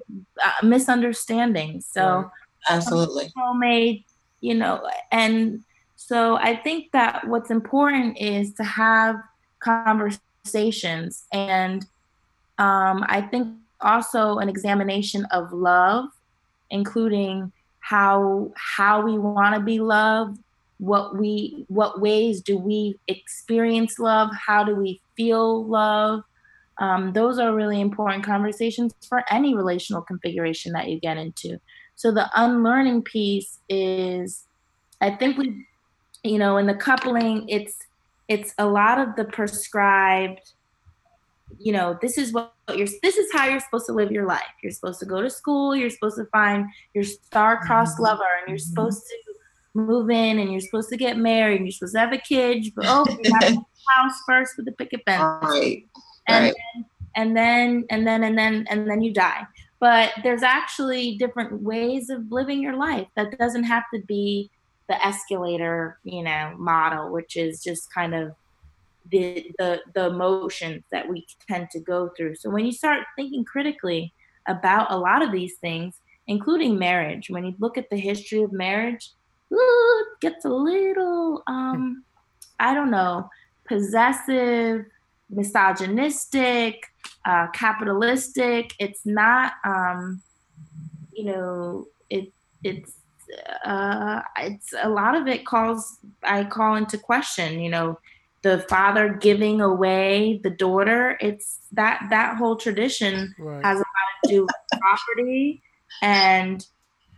uh, 0.45 0.67
misunderstandings. 0.67 1.87
So, 1.87 2.31
absolutely. 2.69 3.33
Homemade, 3.35 4.05
you 4.43 4.55
know, 4.55 4.87
and 5.11 5.65
so 5.97 6.37
I 6.37 6.55
think 6.55 6.93
that 6.93 7.27
what's 7.29 7.51
important 7.51 8.19
is 8.19 8.53
to 8.55 8.65
have 8.65 9.17
conversations. 9.59 11.25
And 11.33 11.87
um, 12.59 13.07
I 13.09 13.27
think 13.31 13.57
also 13.81 14.37
an 14.37 14.51
examination 14.51 15.25
of 15.33 15.51
love, 15.53 16.11
including 16.71 17.53
how 17.79 18.53
how 18.55 19.01
we 19.01 19.17
want 19.19 19.55
to 19.55 19.61
be 19.63 19.81
loved 19.81 20.39
what 20.81 21.17
we 21.17 21.65
what 21.69 22.01
ways 22.01 22.41
do 22.41 22.57
we 22.59 22.99
experience 23.07 23.99
love? 23.99 24.31
How 24.35 24.65
do 24.65 24.75
we 24.75 25.01
feel 25.17 25.65
love? 25.65 26.25
Um, 26.79 27.13
those 27.13 27.39
are 27.39 27.55
really 27.55 27.81
important 27.81 28.25
conversations 28.25 28.95
for 29.07 29.23
any 29.31 29.55
relational 29.55 30.01
configuration 30.01 30.73
that 30.73 30.89
you 30.89 30.99
get 30.99 31.19
into. 31.19 31.61
So 31.97 32.11
the 32.11 32.31
unlearning 32.35 33.03
piece 33.03 33.59
is 33.69 34.47
i 35.03 35.11
think 35.11 35.37
we 35.37 35.67
you 36.23 36.39
know 36.39 36.57
in 36.57 36.67
the 36.67 36.75
coupling 36.75 37.49
it's 37.49 37.77
it's 38.29 38.55
a 38.59 38.67
lot 38.67 38.99
of 38.99 39.17
the 39.17 39.25
prescribed 39.25 40.53
you 41.59 41.73
know 41.73 41.99
this 42.01 42.17
is 42.17 42.33
what 42.33 42.53
you're 42.75 42.87
this 43.03 43.17
is 43.17 43.31
how 43.33 43.47
you're 43.47 43.61
supposed 43.61 43.87
to 43.87 43.93
live 43.93 44.13
your 44.13 44.27
life. 44.27 44.43
You're 44.63 44.73
supposed 44.73 45.01
to 45.01 45.07
go 45.07 45.21
to 45.21 45.29
school 45.29 45.75
you're 45.75 45.91
supposed 45.91 46.17
to 46.17 46.25
find 46.27 46.67
your 46.95 47.05
star-crossed 47.05 47.95
mm-hmm. 47.95 48.05
lover 48.05 48.23
and 48.41 48.49
you're 48.49 48.59
supposed 48.59 49.03
to 49.07 49.30
move 49.75 50.11
in 50.11 50.39
and 50.39 50.51
you're 50.51 50.61
supposed 50.61 50.89
to 50.91 50.97
get 50.97 51.17
married 51.17 51.57
and 51.57 51.67
you're 51.67 51.73
supposed 51.73 51.95
to 51.95 52.01
have 52.01 52.13
a 52.13 52.19
kid, 52.19 52.67
but 52.75 52.85
oh, 52.89 53.05
you 53.09 53.33
have 53.41 53.53
a 53.53 53.57
house 53.97 54.21
first 54.27 54.55
with 54.57 54.69
a 54.69 54.73
picket 54.73 55.03
fence. 55.07 55.23
Right. 55.43 55.85
And, 56.29 56.45
right. 56.47 56.55
Then, 56.75 56.85
and 57.17 57.37
then 57.37 57.85
and 57.91 58.07
then 58.07 58.23
and 58.25 58.39
then 58.39 58.67
and 58.69 58.89
then 58.89 59.03
you 59.03 59.13
die. 59.13 59.47
But 59.81 60.13
there's 60.23 60.43
actually 60.43 61.17
different 61.17 61.63
ways 61.63 62.11
of 62.11 62.31
living 62.31 62.61
your 62.61 62.77
life. 62.77 63.09
That 63.17 63.39
doesn't 63.39 63.65
have 63.65 63.85
to 63.95 64.01
be 64.07 64.51
the 64.89 65.05
escalator, 65.05 65.99
you 66.05 66.23
know, 66.23 66.55
model, 66.59 67.11
which 67.11 67.37
is 67.37 67.63
just 67.63 67.93
kind 67.93 68.15
of 68.15 68.35
the 69.11 69.51
the 69.59 69.81
the 69.95 70.07
emotions 70.07 70.85
that 70.93 71.09
we 71.09 71.27
tend 71.49 71.71
to 71.71 71.81
go 71.81 72.11
through. 72.17 72.37
So 72.37 72.51
when 72.51 72.67
you 72.67 72.73
start 72.73 73.07
thinking 73.17 73.45
critically 73.45 74.13
about 74.47 74.91
a 74.91 74.99
lot 74.99 75.23
of 75.23 75.33
these 75.33 75.57
things, 75.61 75.95
including 76.27 76.79
marriage, 76.79 77.31
when 77.31 77.45
you 77.45 77.55
look 77.59 77.79
at 77.79 77.91
the 77.91 77.97
history 77.97 78.43
of 78.43 78.53
marriage, 78.53 79.13
ooh, 79.53 80.05
gets 80.21 80.45
a 80.45 80.49
little, 80.49 81.43
um, 81.47 82.05
I 82.59 82.75
don't 82.75 82.91
know, 82.91 83.29
possessive, 83.67 84.87
misogynistic, 85.29 86.85
uh, 87.25 87.49
capitalistic. 87.53 88.75
It's 88.79 89.05
not, 89.05 89.53
um, 89.65 90.23
you 91.13 91.25
know, 91.25 91.87
it 92.09 92.33
it's 92.63 92.97
uh, 93.65 94.23
it's 94.39 94.75
a 94.83 94.89
lot 94.89 95.15
of 95.15 95.27
it 95.27 95.47
calls 95.47 95.99
I 96.23 96.45
call 96.45 96.77
into 96.77 96.99
question. 96.99 97.61
You 97.61 97.71
know, 97.71 97.99
the 98.43 98.61
father 98.69 99.15
giving 99.21 99.61
away 99.61 100.41
the 100.43 100.51
daughter. 100.51 101.17
It's 101.21 101.61
that 101.73 102.07
that 102.11 102.37
whole 102.37 102.57
tradition 102.57 103.35
right. 103.39 103.65
has 103.65 103.77
a 103.77 103.81
lot 103.81 104.25
to 104.25 104.31
do 104.31 104.43
with 104.43 104.81
property 104.81 105.63
and 106.03 106.67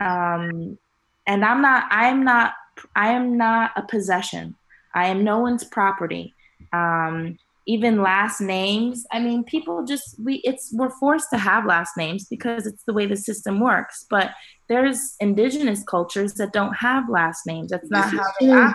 um, 0.00 0.78
and 1.26 1.44
i'm 1.44 1.62
not 1.62 1.84
i'm 1.90 2.24
not 2.24 2.54
i 2.96 3.12
am 3.12 3.36
not 3.36 3.72
a 3.76 3.82
possession. 3.82 4.56
I 4.94 5.06
am 5.06 5.24
no 5.24 5.38
one's 5.38 5.64
property. 5.64 6.34
Um, 6.72 7.38
even 7.64 8.02
last 8.02 8.40
names 8.40 9.06
i 9.12 9.20
mean 9.20 9.44
people 9.44 9.84
just 9.84 10.16
we 10.18 10.36
it's 10.42 10.72
we're 10.74 10.90
forced 10.90 11.30
to 11.30 11.38
have 11.38 11.64
last 11.64 11.96
names 11.96 12.26
because 12.28 12.66
it's 12.66 12.82
the 12.84 12.92
way 12.92 13.06
the 13.06 13.16
system 13.16 13.60
works. 13.60 14.04
But 14.10 14.30
there's 14.68 15.16
indigenous 15.20 15.84
cultures 15.84 16.34
that 16.34 16.52
don't 16.52 16.74
have 16.74 17.08
last 17.08 17.46
names. 17.46 17.70
That's 17.70 17.90
not 17.90 18.10
how 18.10 18.24
they 18.40 18.50
operate 18.50 18.74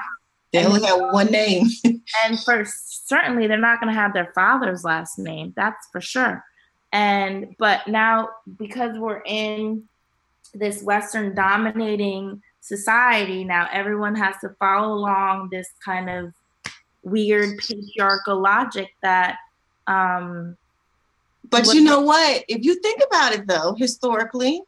they 0.53 0.65
only 0.65 0.83
have 0.85 0.99
one 1.11 1.27
name. 1.27 1.67
And 2.25 2.39
for 2.39 2.63
certainly 2.65 3.47
they're 3.47 3.57
not 3.57 3.81
going 3.81 3.93
to 3.93 3.99
have 3.99 4.13
their 4.13 4.31
father's 4.33 4.83
last 4.83 5.19
name 5.19 5.53
that's 5.55 5.87
for 5.91 6.01
sure. 6.01 6.43
And 6.91 7.55
but 7.59 7.87
now 7.87 8.29
because 8.57 8.97
we're 8.97 9.21
in 9.25 9.83
this 10.53 10.81
Western 10.83 11.35
dominating 11.35 12.41
society, 12.61 13.43
now 13.43 13.67
everyone 13.71 14.15
has 14.15 14.35
to 14.41 14.49
follow 14.59 14.93
along 14.93 15.49
this 15.51 15.69
kind 15.83 16.09
of 16.09 16.33
weird 17.03 17.57
patriarchal 17.57 18.41
logic 18.41 18.89
that. 19.01 19.37
Um, 19.87 20.57
but 21.49 21.73
you 21.73 21.81
know 21.81 22.01
what? 22.01 22.43
If 22.49 22.63
you 22.65 22.75
think 22.81 23.01
about 23.07 23.33
it, 23.33 23.47
though, 23.47 23.73
historically, 23.77 24.61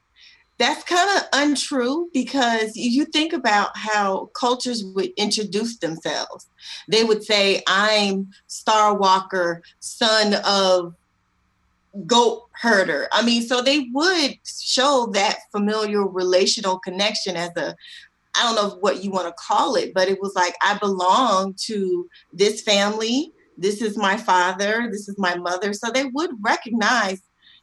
that's 0.58 0.84
kind 0.84 1.18
of 1.18 1.24
untrue 1.34 2.10
because 2.14 2.76
you 2.76 3.06
think 3.06 3.34
about 3.34 3.78
how 3.78 4.30
cultures 4.34 4.84
would 4.84 5.12
introduce 5.18 5.78
themselves. 5.78 6.48
They 6.88 7.04
would 7.04 7.24
say, 7.24 7.64
I'm 7.68 8.30
Star 8.48 8.96
Walker, 8.96 9.62
son 9.80 10.36
of 10.46 10.96
goat 12.06 12.48
herder. 12.54 13.08
I 13.12 13.24
mean, 13.24 13.42
so 13.42 13.62
they 13.62 13.90
would 13.94 14.36
show 14.46 15.10
that 15.14 15.40
familiar 15.52 16.06
relational 16.08 16.80
connection 16.80 17.36
as 17.36 17.50
a, 17.58 17.76
I 18.36 18.44
don't 18.44 18.56
know 18.56 18.78
what 18.80 19.04
you 19.04 19.12
want 19.12 19.28
to 19.28 19.34
call 19.34 19.76
it, 19.76 19.94
but 19.94 20.08
it 20.08 20.22
was 20.22 20.34
like, 20.36 20.56
I 20.62 20.78
belong 20.78 21.56
to 21.66 22.08
this 22.32 22.62
family. 22.62 23.34
This 23.58 23.82
is 23.82 23.98
my 23.98 24.18
father. 24.18 24.88
This 24.92 25.10
is 25.10 25.18
my 25.18 25.36
mother. 25.36 25.74
So 25.74 25.90
they 25.92 26.06
would 26.06 26.32
recognize 26.42 27.22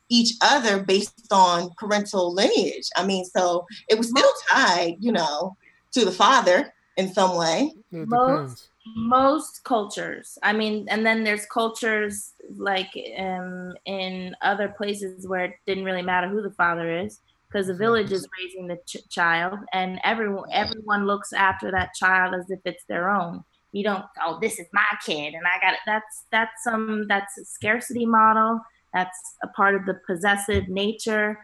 each 0.08 0.34
other 0.42 0.82
based 0.82 1.32
on 1.32 1.70
parental 1.78 2.32
lineage. 2.34 2.88
I 2.96 3.06
mean, 3.06 3.24
so 3.24 3.66
it 3.88 3.98
was 3.98 4.10
still 4.10 4.30
tied, 4.50 4.96
you 5.00 5.12
know, 5.12 5.56
to 5.92 6.04
the 6.04 6.12
father 6.12 6.72
in 6.96 7.12
some 7.12 7.36
way. 7.36 7.72
Most, 7.90 8.68
most 8.94 9.64
cultures. 9.64 10.38
I 10.42 10.52
mean, 10.52 10.86
and 10.88 11.04
then 11.04 11.24
there's 11.24 11.46
cultures 11.46 12.32
like 12.56 12.90
um, 13.18 13.74
in 13.84 14.36
other 14.42 14.68
places 14.68 15.26
where 15.26 15.44
it 15.44 15.52
didn't 15.66 15.84
really 15.84 16.02
matter 16.02 16.28
who 16.28 16.42
the 16.42 16.52
father 16.52 16.90
is 16.90 17.20
because 17.50 17.66
the 17.66 17.74
village 17.74 18.12
is 18.12 18.28
raising 18.40 18.66
the 18.66 18.78
ch- 18.86 19.08
child 19.08 19.58
and 19.72 20.00
everyone 20.04 20.48
everyone 20.52 21.06
looks 21.06 21.32
after 21.32 21.70
that 21.70 21.94
child 21.94 22.34
as 22.34 22.50
if 22.50 22.58
it's 22.64 22.84
their 22.88 23.08
own 23.08 23.42
you 23.70 23.84
don't 23.84 24.04
oh 24.24 24.36
this 24.40 24.58
is 24.58 24.66
my 24.72 24.84
kid 25.04 25.32
and 25.32 25.44
i 25.46 25.60
got 25.64 25.72
it 25.72 25.78
that's 25.86 26.24
that's 26.32 26.64
some 26.64 26.90
um, 26.90 27.06
that's 27.08 27.38
a 27.38 27.44
scarcity 27.44 28.04
model 28.04 28.60
that's 28.96 29.36
a 29.42 29.48
part 29.48 29.74
of 29.74 29.84
the 29.84 30.00
possessive 30.06 30.68
nature. 30.68 31.38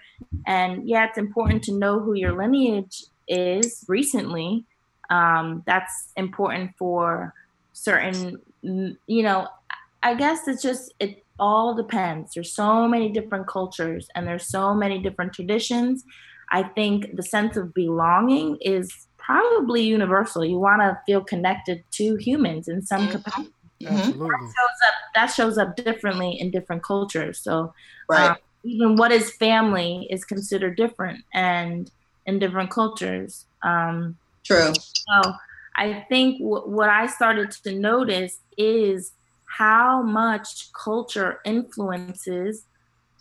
And 0.47 0.89
yeah, 0.89 1.07
it's 1.07 1.19
important 1.19 1.63
to 1.65 1.73
know 1.73 2.01
who 2.01 2.15
your 2.15 2.33
lineage 2.33 3.05
is 3.29 3.85
recently. 3.89 4.65
Um, 5.13 5.63
that's 5.67 5.97
important 6.17 6.71
for 6.79 7.35
certain, 7.73 8.41
you 8.63 9.23
know, 9.23 9.49
I 10.03 10.15
guess 10.15 10.49
it's 10.49 10.63
just, 10.63 10.95
it 10.99 11.23
all 11.39 11.75
depends. 11.75 12.33
There's 12.35 12.53
so 12.53 12.89
many 12.89 13.09
different 13.11 13.47
cultures 13.47 14.09
and 14.15 14.27
there's 14.27 14.47
so 14.47 14.75
many 14.75 14.99
different 15.07 15.33
traditions. 15.35 16.05
I 16.51 16.63
think 16.63 17.17
the 17.17 17.23
sense 17.23 17.57
of 17.57 17.75
belonging 17.75 18.59
is 18.61 19.07
probably 19.19 19.83
universal. 19.83 20.45
You 20.45 20.59
want 20.59 20.81
to 20.83 20.99
feel 21.07 21.23
connected 21.23 21.85
to 21.99 22.17
humans 22.17 22.69
in 22.69 22.83
some 22.83 23.03
mm-hmm. 23.03 23.13
capacity. 23.13 23.55
Mm-hmm. 23.83 23.97
Absolutely. 23.97 24.29
That 24.29 24.53
shows 24.59 24.81
up. 24.89 24.95
That 25.15 25.27
shows 25.27 25.59
up 25.59 25.77
differently 25.77 26.41
in 26.41 26.51
different 26.51 26.83
cultures. 26.83 27.39
So, 27.39 27.75
right. 28.09 28.31
Um, 28.31 28.37
even 28.65 28.97
what 28.97 29.11
is 29.11 29.35
family 29.37 30.07
is 30.09 30.25
considered 30.25 30.77
different 30.77 31.25
and 31.35 31.91
in 32.27 32.39
different 32.39 32.71
cultures. 32.71 33.47
Um, 33.63 34.17
True. 34.45 34.73
So, 34.75 35.35
I 35.77 36.05
think 36.09 36.39
w- 36.39 36.69
what 36.69 36.89
I 36.89 37.07
started 37.07 37.51
to 37.51 37.73
notice 37.73 38.41
is 38.59 39.13
how 39.47 40.03
much 40.03 40.73
culture 40.73 41.41
influences 41.45 42.65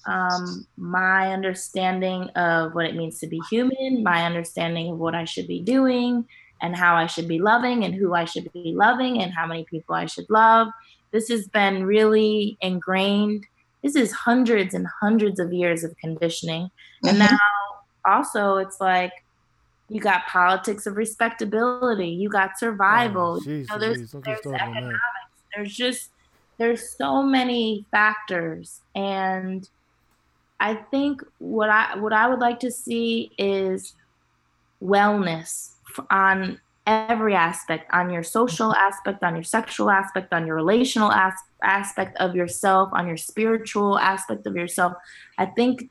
um, 0.05 0.65
my 0.77 1.31
understanding 1.31 2.29
of 2.29 2.73
what 2.73 2.85
it 2.85 2.95
means 2.95 3.19
to 3.19 3.27
be 3.27 3.39
human, 3.49 4.03
my 4.03 4.25
understanding 4.25 4.91
of 4.91 4.97
what 4.97 5.15
I 5.15 5.25
should 5.25 5.47
be 5.47 5.61
doing, 5.61 6.25
and 6.61 6.75
how 6.75 6.95
I 6.95 7.07
should 7.07 7.27
be 7.27 7.39
loving 7.39 7.83
and 7.83 7.93
who 7.93 8.13
I 8.13 8.25
should 8.25 8.51
be 8.53 8.73
loving 8.75 9.21
and 9.21 9.33
how 9.33 9.45
many 9.45 9.63
people 9.65 9.95
I 9.95 10.05
should 10.05 10.29
love. 10.29 10.67
This 11.11 11.27
has 11.29 11.47
been 11.47 11.85
really 11.85 12.57
ingrained. 12.61 13.45
This 13.83 13.95
is 13.95 14.11
hundreds 14.11 14.73
and 14.73 14.87
hundreds 15.01 15.39
of 15.39 15.51
years 15.51 15.83
of 15.83 15.97
conditioning. 15.97 16.63
Mm-hmm. 17.03 17.07
And 17.07 17.19
now 17.19 17.37
also 18.05 18.57
it's 18.57 18.79
like 18.79 19.11
you 19.91 19.99
got 19.99 20.25
politics 20.25 20.87
of 20.87 20.95
respectability, 20.95 22.07
you 22.07 22.29
got 22.29 22.57
survival, 22.57 23.39
oh, 23.41 23.43
geez, 23.43 23.67
you 23.69 23.75
know, 23.75 23.77
there's, 23.77 24.11
there's 24.11 24.39
economics, 24.45 24.99
there's 25.53 25.75
just 25.75 26.11
there's 26.57 26.95
so 26.95 27.23
many 27.23 27.85
factors. 27.91 28.79
And 28.95 29.67
I 30.61 30.75
think 30.75 31.21
what 31.39 31.69
I 31.69 31.97
what 31.97 32.13
I 32.13 32.29
would 32.29 32.39
like 32.39 32.61
to 32.61 32.71
see 32.71 33.31
is 33.37 33.95
wellness 34.81 35.71
on 36.09 36.61
every 36.87 37.35
aspect 37.35 37.91
on 37.91 38.11
your 38.11 38.23
social 38.23 38.73
aspect 38.73 39.23
on 39.23 39.35
your 39.35 39.43
sexual 39.43 39.89
aspect 39.89 40.31
on 40.31 40.47
your 40.47 40.55
relational 40.55 41.11
as- 41.11 41.33
aspect 41.61 42.15
of 42.17 42.33
yourself 42.33 42.89
on 42.93 43.07
your 43.07 43.17
spiritual 43.17 43.99
aspect 43.99 44.47
of 44.47 44.55
yourself. 44.55 44.93
I 45.37 45.47
think 45.47 45.89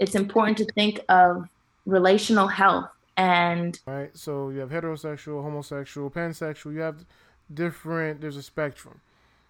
it's 0.00 0.16
important 0.16 0.58
to 0.58 0.64
think 0.72 1.00
of 1.08 1.44
relational 1.86 2.48
health 2.48 2.88
and 3.16 3.80
right 3.86 4.16
so 4.16 4.50
you 4.50 4.58
have 4.58 4.70
heterosexual 4.70 5.42
homosexual 5.42 6.10
pansexual 6.10 6.72
you 6.72 6.80
have 6.80 7.04
different 7.52 8.20
there's 8.20 8.36
a 8.36 8.42
spectrum 8.42 9.00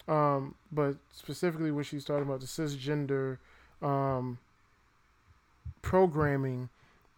um, 0.07 0.55
but 0.71 0.95
specifically 1.11 1.71
what 1.71 1.85
she's 1.85 2.05
talking 2.05 2.23
about 2.23 2.39
the 2.39 2.45
cisgender 2.45 3.37
um, 3.81 4.37
programming 5.81 6.69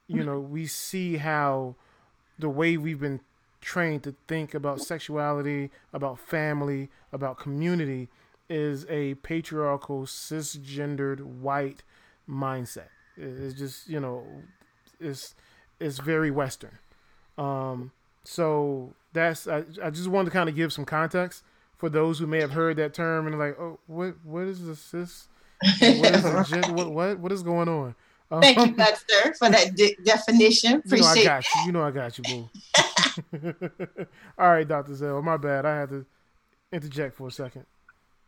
you 0.07 0.23
know 0.23 0.39
we 0.39 0.65
see 0.65 1.17
how 1.17 1.75
the 2.39 2.49
way 2.49 2.77
we've 2.77 3.01
been 3.01 3.19
trained 3.61 4.03
to 4.03 4.15
think 4.27 4.53
about 4.53 4.81
sexuality, 4.81 5.69
about 5.93 6.19
family, 6.19 6.89
about 7.11 7.37
community 7.37 8.07
is 8.49 8.85
a 8.89 9.15
patriarchal, 9.15 10.03
cisgendered, 10.03 11.19
white 11.19 11.83
mindset. 12.27 12.87
It's 13.17 13.57
just 13.57 13.87
you 13.87 13.99
know, 13.99 14.25
it's 14.99 15.35
it's 15.79 15.99
very 15.99 16.31
Western. 16.31 16.77
Um, 17.37 17.91
so 18.23 18.93
that's 19.13 19.47
I, 19.47 19.63
I 19.81 19.89
just 19.89 20.07
wanted 20.07 20.25
to 20.25 20.31
kind 20.31 20.49
of 20.49 20.55
give 20.55 20.73
some 20.73 20.85
context 20.85 21.43
for 21.77 21.89
those 21.89 22.19
who 22.19 22.27
may 22.27 22.39
have 22.39 22.51
heard 22.51 22.77
that 22.77 22.93
term 22.93 23.27
and 23.27 23.39
like, 23.39 23.59
oh, 23.59 23.79
what 23.87 24.15
what 24.23 24.43
is 24.43 24.65
this? 24.65 24.79
cis? 24.79 25.27
What 25.79 26.15
is, 26.15 26.23
what, 26.69 26.91
what 26.91 27.19
what 27.19 27.31
is 27.31 27.43
going 27.43 27.67
on? 27.67 27.95
Thank 28.41 28.59
you, 28.59 28.67
Dexter, 28.75 29.33
for 29.39 29.49
that 29.49 29.75
de- 29.75 29.95
definition. 30.03 30.75
Appreciate 30.85 31.17
you 31.17 31.23
know 31.23 31.31
I 31.31 31.41
got 31.41 31.45
you. 31.55 31.61
You 31.65 31.71
know 31.71 31.83
I 31.83 31.91
got 31.91 32.17
you, 32.17 32.49
boo. 33.41 33.67
All 34.37 34.49
right, 34.49 34.67
Dr. 34.67 34.93
Zell. 34.93 35.21
My 35.21 35.37
bad. 35.37 35.65
I 35.65 35.79
had 35.79 35.89
to 35.89 36.05
interject 36.71 37.15
for 37.15 37.27
a 37.27 37.31
second. 37.31 37.65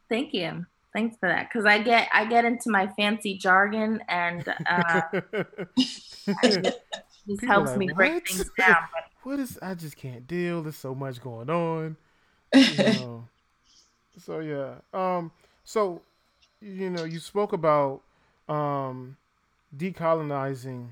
Thank 0.09 0.33
you. 0.33 0.65
Thanks 0.93 1.15
for 1.19 1.29
that. 1.29 1.49
Because 1.49 1.65
I 1.65 1.79
get 1.79 2.09
I 2.11 2.25
get 2.25 2.45
into 2.45 2.69
my 2.71 2.87
fancy 2.97 3.37
jargon 3.37 4.01
and 4.09 4.43
uh, 4.65 5.01
this 7.39 7.47
helps 7.47 7.71
like, 7.71 7.77
me 7.79 7.87
break 7.87 8.13
what? 8.13 8.27
things 8.27 8.51
down. 8.57 8.77
But... 8.93 9.03
What 9.23 9.39
is? 9.39 9.59
I 9.61 9.73
just 9.73 9.97
can't 9.97 10.27
deal. 10.27 10.61
There's 10.61 10.77
so 10.77 10.95
much 10.95 11.21
going 11.21 11.49
on. 11.49 11.97
You 12.53 12.77
know. 12.77 13.27
so 14.17 14.39
yeah. 14.39 14.75
Um. 14.93 15.31
So, 15.63 16.01
you 16.61 16.89
know, 16.89 17.03
you 17.03 17.19
spoke 17.19 17.53
about 17.53 18.01
um 18.49 19.17
decolonizing 19.75 20.89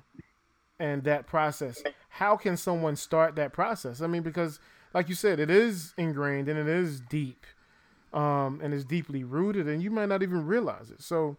and 0.80 1.04
that 1.04 1.28
process. 1.28 1.82
How 2.10 2.38
can 2.38 2.58
someone 2.58 2.96
start 2.96 3.36
that 3.36 3.54
process? 3.54 4.02
I 4.02 4.08
mean, 4.08 4.24
because 4.24 4.60
like 4.94 5.10
you 5.10 5.16
said, 5.16 5.40
it 5.40 5.50
is 5.50 5.94
ingrained 5.98 6.48
and 6.48 6.58
it 6.58 6.68
is 6.68 7.00
deep, 7.00 7.46
um, 8.14 8.60
and 8.64 8.74
it's 8.74 8.86
deeply 8.86 9.24
rooted, 9.24 9.68
and 9.68 9.84
you 9.84 9.92
might 9.92 10.10
not 10.10 10.24
even 10.24 10.46
realize 10.46 10.90
it. 10.90 11.02
So, 11.02 11.38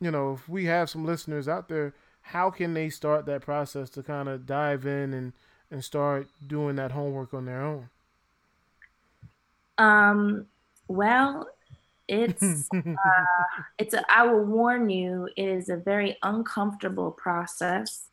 you 0.00 0.10
know, 0.10 0.32
if 0.32 0.48
we 0.48 0.64
have 0.64 0.90
some 0.90 1.04
listeners 1.04 1.48
out 1.48 1.68
there, 1.68 1.94
how 2.30 2.50
can 2.50 2.74
they 2.74 2.88
start 2.88 3.26
that 3.26 3.42
process 3.42 3.90
to 3.90 4.02
kind 4.02 4.28
of 4.28 4.46
dive 4.46 4.86
in 4.86 5.12
and 5.12 5.32
and 5.70 5.84
start 5.84 6.28
doing 6.46 6.76
that 6.76 6.92
homework 6.92 7.34
on 7.34 7.46
their 7.46 7.62
own? 7.62 7.88
Um. 9.78 10.46
Well, 10.86 11.48
it's 12.06 12.68
uh, 12.74 13.24
it's 13.78 13.94
a, 13.94 14.04
I 14.12 14.26
will 14.26 14.44
warn 14.44 14.90
you, 14.90 15.28
it 15.36 15.44
is 15.44 15.68
a 15.68 15.76
very 15.76 16.18
uncomfortable 16.22 17.10
process, 17.12 18.06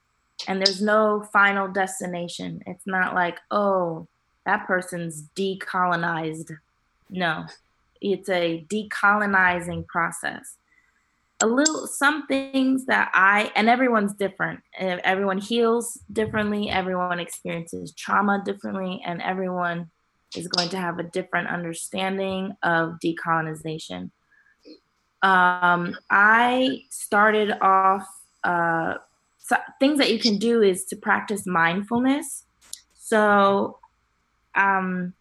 and 0.48 0.60
there's 0.60 0.82
no 0.82 1.28
final 1.32 1.68
destination. 1.68 2.64
It's 2.66 2.88
not 2.88 3.14
like 3.14 3.40
oh 3.52 4.08
that 4.46 4.66
person's 4.66 5.28
decolonized. 5.36 6.52
No, 7.10 7.46
it's 8.02 8.30
a 8.30 8.66
decolonizing 8.68 9.86
process. 9.88 10.56
A 11.40 11.46
little 11.46 11.86
some 11.86 12.26
things 12.26 12.86
that 12.86 13.12
I 13.14 13.52
and 13.56 13.70
everyone's 13.70 14.14
different. 14.14 14.62
Everyone 14.78 15.38
heals 15.38 16.00
differently. 16.12 16.70
Everyone 16.70 17.20
experiences 17.20 17.92
trauma 17.92 18.42
differently, 18.44 19.04
and 19.06 19.22
everyone 19.22 19.92
is 20.36 20.48
going 20.48 20.70
to 20.70 20.78
have 20.78 20.98
a 20.98 21.04
different 21.04 21.48
understanding 21.48 22.56
of 22.64 22.98
decolonization. 23.04 24.10
Um, 25.22 25.96
I 26.10 26.84
started 26.90 27.52
off, 27.62 28.08
uh, 28.44 28.96
so 29.38 29.58
things 29.80 30.00
that 30.00 30.12
you 30.12 30.20
can 30.20 30.38
do 30.38 30.62
is 30.62 30.86
to 30.86 30.96
practice 30.96 31.46
mindfulness. 31.46 32.46
So, 32.96 33.80
um, 34.56 35.14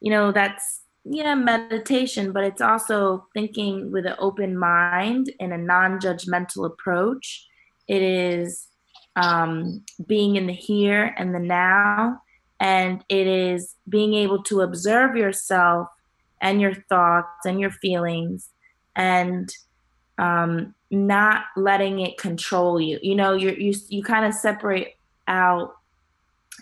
you 0.00 0.10
know, 0.10 0.32
that's, 0.32 0.80
yeah, 1.08 1.34
meditation, 1.34 2.32
but 2.32 2.44
it's 2.44 2.60
also 2.60 3.26
thinking 3.32 3.92
with 3.92 4.06
an 4.06 4.16
open 4.18 4.58
mind 4.58 5.32
and 5.38 5.52
a 5.52 5.58
non 5.58 6.00
judgmental 6.00 6.66
approach. 6.66 7.46
It 7.86 8.02
is 8.02 8.66
um, 9.14 9.84
being 10.06 10.36
in 10.36 10.46
the 10.46 10.52
here 10.52 11.14
and 11.16 11.34
the 11.34 11.38
now. 11.38 12.20
And 12.58 13.04
it 13.08 13.26
is 13.26 13.74
being 13.88 14.14
able 14.14 14.42
to 14.44 14.62
observe 14.62 15.16
yourself 15.16 15.88
and 16.40 16.60
your 16.60 16.74
thoughts 16.74 17.44
and 17.44 17.60
your 17.60 17.70
feelings 17.70 18.48
and 18.94 19.52
um, 20.18 20.74
not 20.90 21.44
letting 21.56 22.00
it 22.00 22.18
control 22.18 22.80
you. 22.80 22.98
You 23.02 23.14
know, 23.14 23.34
you 23.34 23.50
you 23.50 23.74
you 23.88 24.02
kind 24.02 24.24
of 24.24 24.34
separate 24.34 24.96
out 25.28 25.74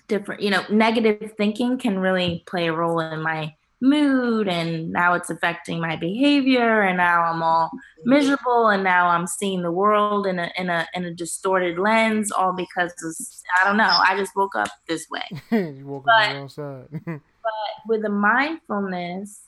different. 0.08 0.42
You 0.42 0.50
know, 0.50 0.64
negative 0.68 1.32
thinking 1.36 1.78
can 1.78 1.98
really 1.98 2.42
play 2.46 2.68
a 2.68 2.72
role 2.72 2.98
in 2.98 3.22
my 3.22 3.54
mood 3.84 4.48
and 4.48 4.90
now 4.90 5.12
it's 5.14 5.30
affecting 5.30 5.78
my 5.78 5.94
behavior 5.94 6.80
and 6.80 6.96
now 6.96 7.22
I'm 7.22 7.42
all 7.42 7.70
miserable 8.04 8.68
and 8.68 8.82
now 8.82 9.08
I'm 9.08 9.26
seeing 9.26 9.62
the 9.62 9.70
world 9.70 10.26
in 10.26 10.38
a 10.38 10.50
in 10.56 10.70
a 10.70 10.86
in 10.94 11.04
a 11.04 11.12
distorted 11.12 11.78
lens 11.78 12.32
all 12.32 12.54
because 12.54 12.92
of, 13.04 13.14
I 13.60 13.68
don't 13.68 13.76
know 13.76 13.84
I 13.84 14.16
just 14.16 14.34
woke 14.34 14.56
up 14.56 14.70
this 14.88 15.06
way. 15.10 15.24
you 15.50 15.86
woke 15.86 16.04
but, 16.06 16.12
up 16.12 16.20
on 16.20 16.32
the 16.32 16.38
wrong 16.38 16.48
side. 16.48 16.88
but 17.06 17.86
with 17.86 18.02
the 18.02 18.08
mindfulness 18.08 19.42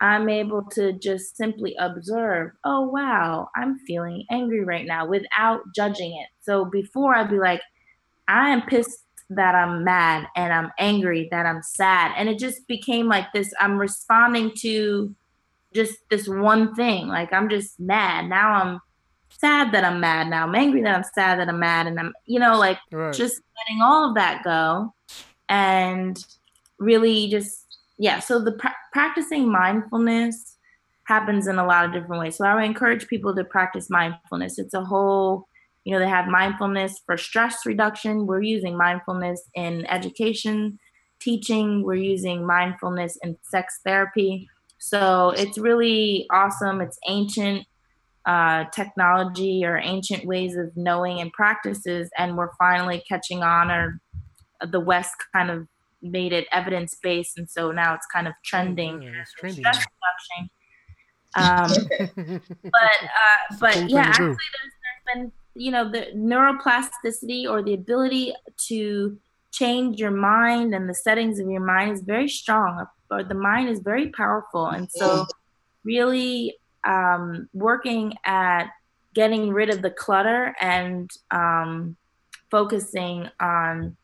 I'm 0.00 0.30
able 0.30 0.62
to 0.70 0.94
just 0.94 1.36
simply 1.36 1.76
observe, 1.78 2.52
oh 2.64 2.88
wow, 2.88 3.48
I'm 3.54 3.78
feeling 3.80 4.24
angry 4.30 4.64
right 4.64 4.86
now 4.86 5.06
without 5.06 5.60
judging 5.74 6.12
it. 6.12 6.28
So 6.40 6.64
before 6.64 7.14
I'd 7.14 7.28
be 7.28 7.38
like, 7.38 7.60
I 8.26 8.48
am 8.48 8.62
pissed 8.62 9.04
that 9.30 9.54
I'm 9.54 9.84
mad 9.84 10.26
and 10.36 10.52
I'm 10.52 10.70
angry 10.78 11.28
that 11.30 11.46
I'm 11.46 11.62
sad. 11.62 12.12
And 12.16 12.28
it 12.28 12.38
just 12.38 12.66
became 12.66 13.06
like 13.06 13.32
this 13.32 13.52
I'm 13.60 13.78
responding 13.78 14.52
to 14.58 15.14
just 15.74 15.98
this 16.10 16.28
one 16.28 16.74
thing. 16.74 17.06
Like 17.08 17.32
I'm 17.32 17.48
just 17.48 17.78
mad. 17.78 18.28
Now 18.28 18.52
I'm 18.52 18.80
sad 19.30 19.72
that 19.72 19.84
I'm 19.84 20.00
mad. 20.00 20.28
Now 20.28 20.46
I'm 20.46 20.54
angry 20.54 20.82
that 20.82 20.94
I'm 20.94 21.04
sad 21.14 21.38
that 21.38 21.48
I'm 21.48 21.60
mad. 21.60 21.86
And 21.86 21.98
I'm, 21.98 22.12
you 22.26 22.40
know, 22.40 22.58
like 22.58 22.78
right. 22.90 23.14
just 23.14 23.40
letting 23.56 23.82
all 23.82 24.08
of 24.08 24.14
that 24.16 24.42
go 24.42 24.92
and 25.48 26.22
really 26.78 27.28
just, 27.28 27.78
yeah. 27.98 28.18
So 28.18 28.40
the 28.40 28.52
pra- 28.52 28.76
practicing 28.92 29.50
mindfulness 29.50 30.56
happens 31.04 31.46
in 31.46 31.58
a 31.58 31.66
lot 31.66 31.84
of 31.84 31.92
different 31.92 32.20
ways. 32.20 32.36
So 32.36 32.44
I 32.44 32.54
would 32.54 32.64
encourage 32.64 33.06
people 33.06 33.34
to 33.34 33.44
practice 33.44 33.90
mindfulness. 33.90 34.58
It's 34.58 34.74
a 34.74 34.84
whole 34.84 35.46
you 35.84 35.92
know, 35.92 35.98
they 35.98 36.08
have 36.08 36.26
mindfulness 36.26 37.00
for 37.06 37.16
stress 37.16 37.64
reduction. 37.64 38.26
We're 38.26 38.42
using 38.42 38.76
mindfulness 38.76 39.42
in 39.54 39.86
education, 39.86 40.78
teaching. 41.20 41.84
We're 41.84 41.94
using 41.94 42.46
mindfulness 42.46 43.18
in 43.22 43.36
sex 43.42 43.80
therapy. 43.84 44.48
So 44.78 45.30
it's 45.30 45.58
really 45.58 46.26
awesome. 46.30 46.80
It's 46.80 46.98
ancient 47.08 47.66
uh, 48.26 48.64
technology 48.74 49.62
or 49.64 49.78
ancient 49.78 50.26
ways 50.26 50.56
of 50.56 50.70
knowing 50.76 51.20
and 51.20 51.32
practices, 51.32 52.10
and 52.18 52.36
we're 52.36 52.52
finally 52.58 53.02
catching 53.08 53.42
on. 53.42 53.70
Or 53.70 54.00
the 54.66 54.80
West 54.80 55.14
kind 55.34 55.50
of 55.50 55.66
made 56.02 56.32
it 56.32 56.46
evidence 56.52 56.94
based, 57.02 57.38
and 57.38 57.48
so 57.48 57.70
now 57.70 57.94
it's 57.94 58.06
kind 58.12 58.26
of 58.26 58.34
trending. 58.44 59.02
Yeah, 59.02 59.22
it's 59.22 59.32
trending. 59.32 59.64
Stress 59.64 59.86
reduction. 59.96 60.50
Um, 61.36 62.40
but 62.62 62.74
uh, 62.74 63.56
but 63.58 63.90
yeah, 63.90 64.00
actually, 64.00 64.26
there's, 64.26 64.36
there's 64.36 65.16
been 65.16 65.32
you 65.54 65.70
know 65.70 65.90
the 65.90 66.06
neuroplasticity 66.14 67.48
or 67.48 67.62
the 67.62 67.74
ability 67.74 68.32
to 68.68 69.18
change 69.52 69.98
your 69.98 70.10
mind 70.10 70.74
and 70.74 70.88
the 70.88 70.94
settings 70.94 71.38
of 71.38 71.48
your 71.48 71.64
mind 71.64 71.92
is 71.92 72.02
very 72.02 72.28
strong 72.28 72.86
or 73.10 73.24
the 73.24 73.34
mind 73.34 73.68
is 73.68 73.80
very 73.80 74.08
powerful. 74.10 74.66
And 74.68 74.90
so 74.90 75.26
really 75.84 76.56
um, 76.84 77.48
working 77.52 78.14
at 78.24 78.68
getting 79.14 79.50
rid 79.50 79.70
of 79.70 79.82
the 79.82 79.90
clutter 79.90 80.54
and 80.60 81.10
um, 81.30 81.96
focusing 82.50 83.28
on 83.40 83.96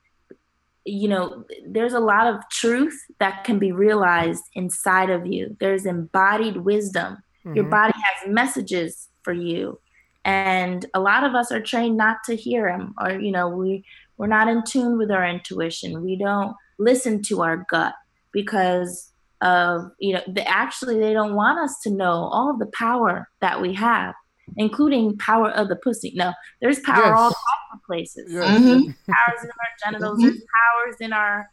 you 0.89 1.09
know 1.09 1.45
there's 1.67 1.95
a 1.95 2.01
lot 2.01 2.29
of 2.29 2.49
truth 2.49 2.97
that 3.19 3.43
can 3.43 3.59
be 3.59 3.73
realized 3.73 4.45
inside 4.55 5.11
of 5.11 5.27
you. 5.27 5.57
There's 5.59 5.85
embodied 5.87 6.59
wisdom. 6.59 7.19
Mm-hmm. 7.45 7.55
your 7.55 7.65
body 7.67 7.95
has 7.95 8.29
messages 8.29 9.09
for 9.23 9.33
you 9.33 9.79
and 10.27 10.87
a 10.93 11.01
lot 11.01 11.23
of 11.23 11.37
us 11.37 11.53
are 11.53 11.61
trained 11.61 11.97
not 11.97 12.17
to 12.25 12.35
hear 12.35 12.69
him 12.69 12.93
or 13.01 13.13
you 13.13 13.31
know 13.31 13.49
we 13.49 13.85
we're 14.19 14.27
not 14.27 14.49
in 14.49 14.63
tune 14.65 14.99
with 14.99 15.11
our 15.11 15.27
intuition 15.27 16.03
we 16.03 16.17
don't 16.17 16.55
listen 16.79 17.23
to 17.23 17.43
our 17.43 17.65
gut 17.71 17.95
because 18.33 19.13
of 19.41 19.91
you 19.99 20.13
know 20.13 20.23
the, 20.27 20.47
actually 20.47 20.99
they 20.99 21.13
don't 21.13 21.35
want 21.35 21.59
us 21.59 21.81
to 21.81 21.91
know 21.91 22.29
all 22.33 22.51
of 22.51 22.59
the 22.59 22.71
power 22.79 23.29
that 23.41 23.63
we 23.63 23.73
have 23.73 24.15
including 24.57 25.17
power 25.19 25.51
of 25.51 25.69
the 25.69 25.77
pussy 25.77 26.13
no 26.17 26.33
there's 26.61 26.81
power 26.81 27.05
yes. 27.05 27.19
all 27.19 27.31
kinds 27.31 27.75
of 27.75 27.83
places 27.87 28.33
yes. 28.33 28.61
mm-hmm. 28.61 28.91
powers 29.13 29.45
in 29.45 29.51
our 29.51 29.71
genitals 29.85 30.19
mm-hmm. 30.19 30.29
there's 30.29 30.43
powers 30.65 30.97
in 31.01 31.13
our 31.13 31.51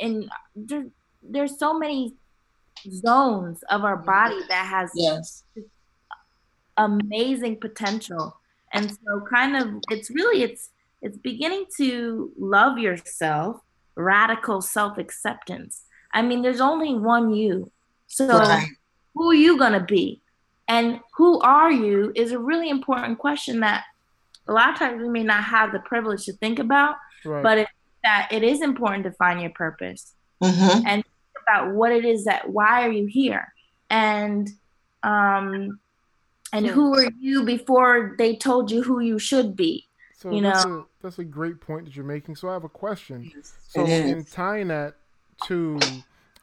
in 0.00 0.28
there, 0.56 0.86
there's 1.22 1.56
so 1.58 1.78
many 1.78 2.16
zones 2.90 3.62
of 3.70 3.84
our 3.84 3.96
body 3.96 4.40
that 4.48 4.66
has 4.66 4.90
yes 4.94 5.44
amazing 6.76 7.58
potential. 7.60 8.36
And 8.72 8.90
so 8.90 9.22
kind 9.30 9.56
of 9.56 9.82
it's 9.90 10.10
really 10.10 10.42
it's 10.42 10.70
it's 11.02 11.18
beginning 11.18 11.66
to 11.78 12.32
love 12.38 12.78
yourself, 12.78 13.60
radical 13.96 14.62
self-acceptance. 14.62 15.82
I 16.14 16.22
mean, 16.22 16.42
there's 16.42 16.60
only 16.60 16.94
one 16.94 17.34
you. 17.34 17.70
So 18.06 18.26
right. 18.28 18.68
who 19.14 19.30
are 19.30 19.34
you 19.34 19.58
gonna 19.58 19.84
be? 19.84 20.20
And 20.68 21.00
who 21.16 21.40
are 21.40 21.72
you 21.72 22.12
is 22.14 22.32
a 22.32 22.38
really 22.38 22.70
important 22.70 23.18
question 23.18 23.60
that 23.60 23.84
a 24.48 24.52
lot 24.52 24.70
of 24.70 24.78
times 24.78 25.02
we 25.02 25.08
may 25.08 25.22
not 25.22 25.44
have 25.44 25.72
the 25.72 25.80
privilege 25.80 26.24
to 26.24 26.32
think 26.32 26.58
about, 26.58 26.96
right. 27.24 27.42
but 27.42 27.58
it, 27.58 27.68
that 28.04 28.28
it 28.30 28.42
is 28.42 28.62
important 28.62 29.04
to 29.04 29.12
find 29.12 29.40
your 29.40 29.50
purpose 29.50 30.14
mm-hmm. 30.42 30.86
and 30.86 31.04
about 31.46 31.72
what 31.74 31.92
it 31.92 32.04
is 32.04 32.24
that 32.24 32.48
why 32.48 32.86
are 32.86 32.90
you 32.90 33.06
here 33.06 33.52
and 33.90 34.48
um, 35.02 35.78
and 36.52 36.66
who 36.66 36.94
are 36.94 37.10
you 37.18 37.44
before 37.44 38.14
they 38.18 38.36
told 38.36 38.70
you 38.70 38.82
who 38.82 39.00
you 39.00 39.18
should 39.18 39.56
be? 39.56 39.88
So 40.16 40.30
you 40.30 40.42
that's 40.42 40.64
know? 40.64 40.80
a, 40.80 40.84
that's 41.02 41.18
a 41.18 41.24
great 41.24 41.60
point 41.60 41.86
that 41.86 41.96
you're 41.96 42.04
making. 42.04 42.36
So 42.36 42.48
i 42.48 42.52
have 42.52 42.64
a 42.64 42.68
question. 42.68 43.32
So 43.68 43.84
in 43.84 44.24
tying 44.24 44.68
that 44.68 44.94
to 45.46 45.80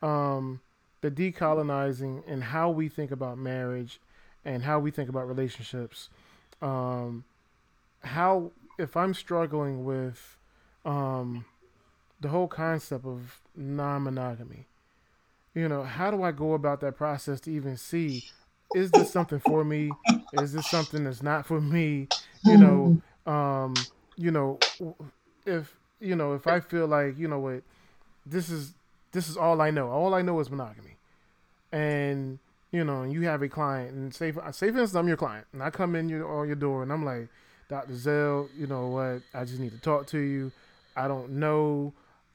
um, 0.01 0.59
the 1.01 1.11
decolonizing 1.11 2.23
and 2.27 2.43
how 2.43 2.69
we 2.69 2.89
think 2.89 3.11
about 3.11 3.37
marriage 3.37 3.99
and 4.45 4.63
how 4.63 4.79
we 4.79 4.91
think 4.91 5.09
about 5.09 5.27
relationships 5.27 6.09
um, 6.61 7.23
how 8.03 8.51
if 8.77 8.95
i'm 8.95 9.13
struggling 9.13 9.83
with 9.83 10.37
um, 10.85 11.45
the 12.19 12.29
whole 12.29 12.47
concept 12.47 13.05
of 13.05 13.41
non-monogamy 13.55 14.67
you 15.53 15.67
know 15.67 15.83
how 15.83 16.11
do 16.11 16.23
i 16.23 16.31
go 16.31 16.53
about 16.53 16.81
that 16.81 16.95
process 16.95 17.39
to 17.41 17.51
even 17.51 17.75
see 17.77 18.25
is 18.75 18.91
this 18.91 19.11
something 19.11 19.39
for 19.39 19.63
me? 19.63 19.91
Is 20.33 20.53
this 20.53 20.69
something 20.69 21.03
that's 21.03 21.23
not 21.23 21.45
for 21.45 21.59
me? 21.59 22.07
You 22.43 22.57
know, 22.57 23.31
um, 23.31 23.73
you 24.15 24.31
know, 24.31 24.59
if 25.45 25.75
you 25.99 26.15
know, 26.15 26.33
if 26.33 26.47
I 26.47 26.59
feel 26.59 26.87
like 26.87 27.17
you 27.17 27.27
know 27.27 27.39
what, 27.39 27.63
this 28.25 28.49
is 28.49 28.73
this 29.11 29.27
is 29.27 29.37
all 29.37 29.61
I 29.61 29.71
know. 29.71 29.89
All 29.89 30.13
I 30.13 30.21
know 30.21 30.39
is 30.39 30.49
monogamy, 30.49 30.97
and 31.71 32.39
you 32.71 32.83
know, 32.83 33.03
you 33.03 33.21
have 33.23 33.41
a 33.41 33.49
client, 33.49 33.93
and 33.93 34.13
say 34.13 34.31
say 34.51 34.71
for 34.71 34.79
instance, 34.79 34.95
I'm 34.95 35.07
your 35.07 35.17
client, 35.17 35.47
and 35.53 35.63
I 35.63 35.69
come 35.69 35.95
in 35.95 36.09
your 36.09 36.29
on 36.29 36.47
your 36.47 36.55
door, 36.55 36.83
and 36.83 36.91
I'm 36.91 37.03
like, 37.03 37.29
Doctor 37.69 37.95
Zell, 37.95 38.49
you 38.57 38.67
know 38.67 38.87
what? 38.87 39.21
I 39.33 39.45
just 39.45 39.59
need 39.59 39.71
to 39.71 39.79
talk 39.79 40.07
to 40.07 40.19
you. 40.19 40.51
I 40.95 41.07
don't 41.07 41.31
know. 41.31 41.93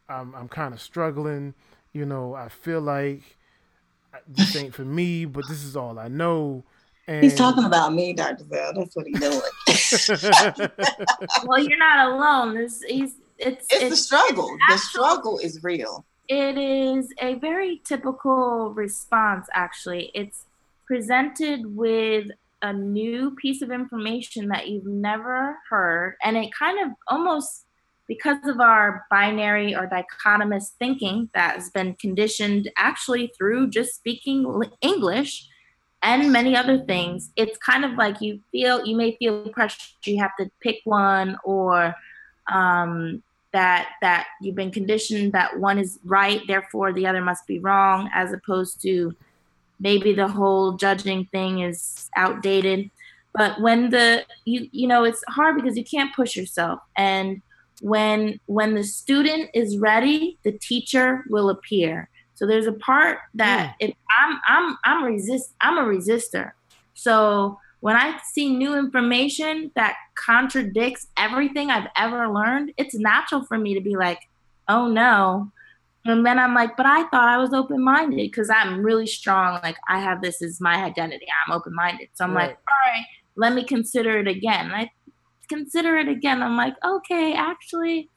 I'm 0.08 0.34
I'm 0.34 0.48
kind 0.48 0.74
of 0.74 0.80
struggling. 0.80 1.54
You 1.92 2.04
know, 2.04 2.34
I 2.34 2.48
feel 2.48 2.80
like 2.80 3.36
this 4.28 4.56
ain't 4.56 4.74
for 4.74 4.84
me, 4.84 5.24
but 5.24 5.44
this 5.48 5.64
is 5.64 5.76
all 5.76 5.98
I 5.98 6.08
know. 6.08 6.64
And... 7.06 7.22
He's 7.22 7.34
talking 7.34 7.64
about 7.64 7.92
me, 7.92 8.12
Dr. 8.12 8.44
Bell. 8.44 8.72
That's 8.74 8.96
what 8.96 9.06
he's 9.06 9.20
doing. 9.20 9.40
well, 11.46 11.58
you're 11.58 11.78
not 11.78 12.12
alone. 12.12 12.56
It's, 12.56 12.82
he's, 12.82 13.16
it's, 13.38 13.66
it's, 13.70 13.82
it's 13.82 13.90
the 13.90 13.96
struggle. 13.96 14.56
Actual, 14.62 14.74
the 14.74 14.78
struggle 14.78 15.38
is 15.38 15.62
real. 15.62 16.04
It 16.28 16.56
is 16.56 17.12
a 17.20 17.34
very 17.34 17.82
typical 17.84 18.72
response, 18.72 19.46
actually. 19.52 20.10
It's 20.14 20.44
presented 20.86 21.76
with 21.76 22.28
a 22.62 22.72
new 22.72 23.32
piece 23.32 23.60
of 23.60 23.70
information 23.70 24.48
that 24.48 24.68
you've 24.68 24.86
never 24.86 25.58
heard, 25.68 26.16
and 26.22 26.36
it 26.38 26.48
kind 26.58 26.78
of 26.82 26.96
almost 27.08 27.66
because 28.06 28.38
of 28.46 28.60
our 28.60 29.06
binary 29.10 29.74
or 29.74 29.88
dichotomous 29.88 30.70
thinking 30.78 31.30
that 31.34 31.54
has 31.56 31.70
been 31.70 31.94
conditioned 31.94 32.70
actually 32.76 33.32
through 33.36 33.70
just 33.70 33.94
speaking 33.94 34.62
English 34.80 35.48
and 36.02 36.30
many 36.30 36.54
other 36.54 36.84
things, 36.84 37.30
it's 37.34 37.56
kind 37.58 37.84
of 37.84 37.92
like 37.92 38.20
you 38.20 38.40
feel 38.52 38.84
you 38.84 38.94
may 38.94 39.16
feel 39.16 39.48
pressure 39.48 39.78
you 40.04 40.20
have 40.20 40.36
to 40.38 40.50
pick 40.60 40.80
one 40.84 41.38
or 41.44 41.94
um, 42.52 43.22
that 43.52 43.88
that 44.02 44.26
you've 44.42 44.54
been 44.54 44.70
conditioned 44.70 45.32
that 45.32 45.58
one 45.58 45.78
is 45.78 45.98
right, 46.04 46.42
therefore 46.46 46.92
the 46.92 47.06
other 47.06 47.22
must 47.22 47.46
be 47.46 47.58
wrong, 47.58 48.10
as 48.12 48.32
opposed 48.32 48.82
to 48.82 49.14
maybe 49.80 50.12
the 50.12 50.28
whole 50.28 50.72
judging 50.72 51.24
thing 51.26 51.60
is 51.60 52.10
outdated. 52.16 52.90
but 53.32 53.60
when 53.60 53.90
the 53.90 54.24
you 54.44 54.68
you 54.72 54.86
know 54.86 55.04
it's 55.04 55.24
hard 55.28 55.56
because 55.56 55.76
you 55.76 55.84
can't 55.84 56.14
push 56.14 56.36
yourself 56.36 56.80
and 56.96 57.40
when 57.80 58.38
when 58.46 58.74
the 58.74 58.84
student 58.84 59.50
is 59.54 59.78
ready 59.78 60.38
the 60.44 60.52
teacher 60.52 61.24
will 61.28 61.50
appear 61.50 62.08
so 62.34 62.46
there's 62.46 62.66
a 62.66 62.72
part 62.72 63.18
that 63.34 63.70
mm. 63.70 63.88
if 63.88 63.94
i'm 64.18 64.40
i'm 64.48 64.76
i'm 64.84 65.04
resist 65.04 65.54
i'm 65.60 65.78
a 65.78 65.82
resistor 65.82 66.52
so 66.94 67.58
when 67.80 67.96
i 67.96 68.18
see 68.32 68.54
new 68.54 68.76
information 68.78 69.70
that 69.74 69.96
contradicts 70.14 71.08
everything 71.16 71.70
i've 71.70 71.88
ever 71.96 72.28
learned 72.28 72.72
it's 72.76 72.94
natural 72.94 73.44
for 73.44 73.58
me 73.58 73.74
to 73.74 73.80
be 73.80 73.96
like 73.96 74.20
oh 74.68 74.86
no 74.86 75.50
and 76.06 76.24
then 76.24 76.38
I'm 76.38 76.54
like, 76.54 76.76
but 76.76 76.84
I 76.86 77.04
thought 77.08 77.28
I 77.28 77.38
was 77.38 77.54
open 77.54 77.82
minded 77.82 78.16
because 78.16 78.50
I'm 78.50 78.82
really 78.82 79.06
strong. 79.06 79.58
Like 79.62 79.76
I 79.88 80.00
have 80.00 80.20
this 80.20 80.42
as 80.42 80.60
my 80.60 80.84
identity. 80.84 81.26
I'm 81.46 81.56
open 81.56 81.74
minded. 81.74 82.08
So 82.12 82.24
I'm 82.24 82.34
right. 82.34 82.48
like, 82.48 82.58
all 82.58 82.92
right, 82.92 83.06
let 83.36 83.54
me 83.54 83.64
consider 83.64 84.18
it 84.18 84.28
again. 84.28 84.66
And 84.66 84.74
I 84.74 84.90
consider 85.48 85.96
it 85.96 86.08
again. 86.08 86.42
I'm 86.42 86.56
like, 86.56 86.74
okay, 86.84 87.34
actually, 87.34 88.10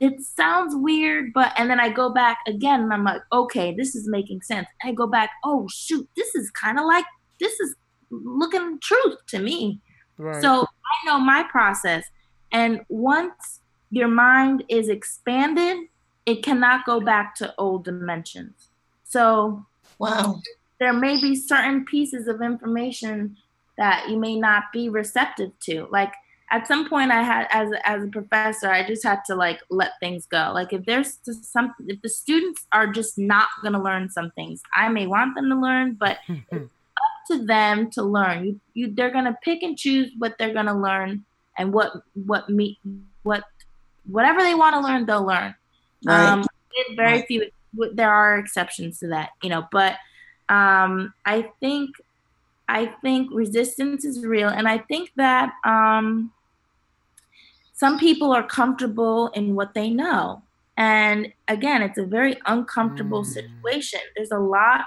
it 0.00 0.20
sounds 0.20 0.74
weird, 0.74 1.32
but 1.32 1.52
and 1.56 1.70
then 1.70 1.80
I 1.80 1.90
go 1.90 2.10
back 2.10 2.38
again 2.46 2.80
and 2.80 2.92
I'm 2.92 3.04
like, 3.04 3.22
okay, 3.32 3.74
this 3.74 3.94
is 3.94 4.08
making 4.08 4.42
sense. 4.42 4.66
I 4.82 4.92
go 4.92 5.06
back, 5.06 5.30
oh 5.44 5.66
shoot, 5.68 6.08
this 6.16 6.34
is 6.34 6.50
kind 6.50 6.78
of 6.78 6.86
like 6.86 7.04
this 7.40 7.58
is 7.60 7.74
looking 8.10 8.78
truth 8.80 9.18
to 9.28 9.38
me. 9.38 9.80
Right. 10.18 10.42
So 10.42 10.62
I 10.62 11.06
know 11.06 11.18
my 11.18 11.44
process. 11.50 12.04
And 12.52 12.82
once 12.88 13.60
your 13.90 14.08
mind 14.08 14.64
is 14.68 14.88
expanded 14.88 15.88
it 16.26 16.42
cannot 16.42 16.84
go 16.84 17.00
back 17.00 17.34
to 17.36 17.54
old 17.58 17.84
dimensions. 17.84 18.68
So, 19.04 19.66
wow, 19.98 20.40
there 20.78 20.92
may 20.92 21.20
be 21.20 21.34
certain 21.34 21.84
pieces 21.84 22.28
of 22.28 22.40
information 22.40 23.36
that 23.76 24.08
you 24.08 24.18
may 24.18 24.38
not 24.38 24.64
be 24.72 24.88
receptive 24.88 25.50
to. 25.64 25.88
Like 25.90 26.12
at 26.52 26.68
some 26.68 26.86
point, 26.86 27.10
I 27.10 27.22
had 27.22 27.46
as 27.50 27.70
as 27.84 28.04
a 28.04 28.08
professor, 28.08 28.70
I 28.70 28.86
just 28.86 29.02
had 29.02 29.20
to 29.26 29.34
like 29.34 29.60
let 29.70 29.92
things 30.00 30.26
go. 30.26 30.52
Like 30.54 30.74
if 30.74 30.84
there's 30.84 31.18
some, 31.24 31.74
if 31.86 32.02
the 32.02 32.10
students 32.10 32.66
are 32.72 32.86
just 32.86 33.16
not 33.16 33.48
going 33.62 33.72
to 33.72 33.80
learn 33.80 34.10
some 34.10 34.30
things, 34.32 34.62
I 34.74 34.90
may 34.90 35.06
want 35.06 35.34
them 35.34 35.48
to 35.48 35.56
learn, 35.56 35.94
but 35.94 36.18
it's 36.28 36.52
up 36.52 37.26
to 37.30 37.46
them 37.46 37.90
to 37.92 38.02
learn. 38.02 38.44
You 38.44 38.60
you 38.74 38.94
they're 38.94 39.10
going 39.10 39.24
to 39.24 39.36
pick 39.42 39.62
and 39.62 39.78
choose 39.78 40.12
what 40.18 40.36
they're 40.38 40.52
going 40.52 40.66
to 40.66 40.74
learn 40.74 41.24
and 41.56 41.72
what 41.72 41.92
what 42.26 42.50
me 42.50 42.78
what 43.22 43.44
whatever 44.04 44.42
they 44.42 44.54
want 44.54 44.74
to 44.74 44.80
learn, 44.80 45.06
they'll 45.06 45.26
learn. 45.26 45.54
Right. 46.04 46.28
Um, 46.28 46.44
very 46.96 47.12
right. 47.12 47.26
few. 47.26 47.50
There 47.94 48.12
are 48.12 48.36
exceptions 48.36 48.98
to 48.98 49.08
that, 49.08 49.30
you 49.42 49.48
know, 49.48 49.66
but 49.72 49.96
um, 50.50 51.14
I 51.24 51.50
think 51.60 51.90
I 52.68 52.86
think 53.00 53.30
resistance 53.32 54.04
is 54.04 54.22
real, 54.22 54.48
and 54.48 54.68
I 54.68 54.78
think 54.78 55.12
that 55.16 55.52
um, 55.64 56.30
some 57.72 57.98
people 57.98 58.32
are 58.32 58.42
comfortable 58.42 59.28
in 59.28 59.54
what 59.54 59.74
they 59.74 59.90
know, 59.90 60.42
and 60.76 61.32
again, 61.48 61.82
it's 61.82 61.98
a 61.98 62.04
very 62.04 62.36
uncomfortable 62.46 63.22
mm. 63.22 63.26
situation. 63.26 64.00
There's 64.16 64.30
a 64.30 64.38
lot, 64.38 64.84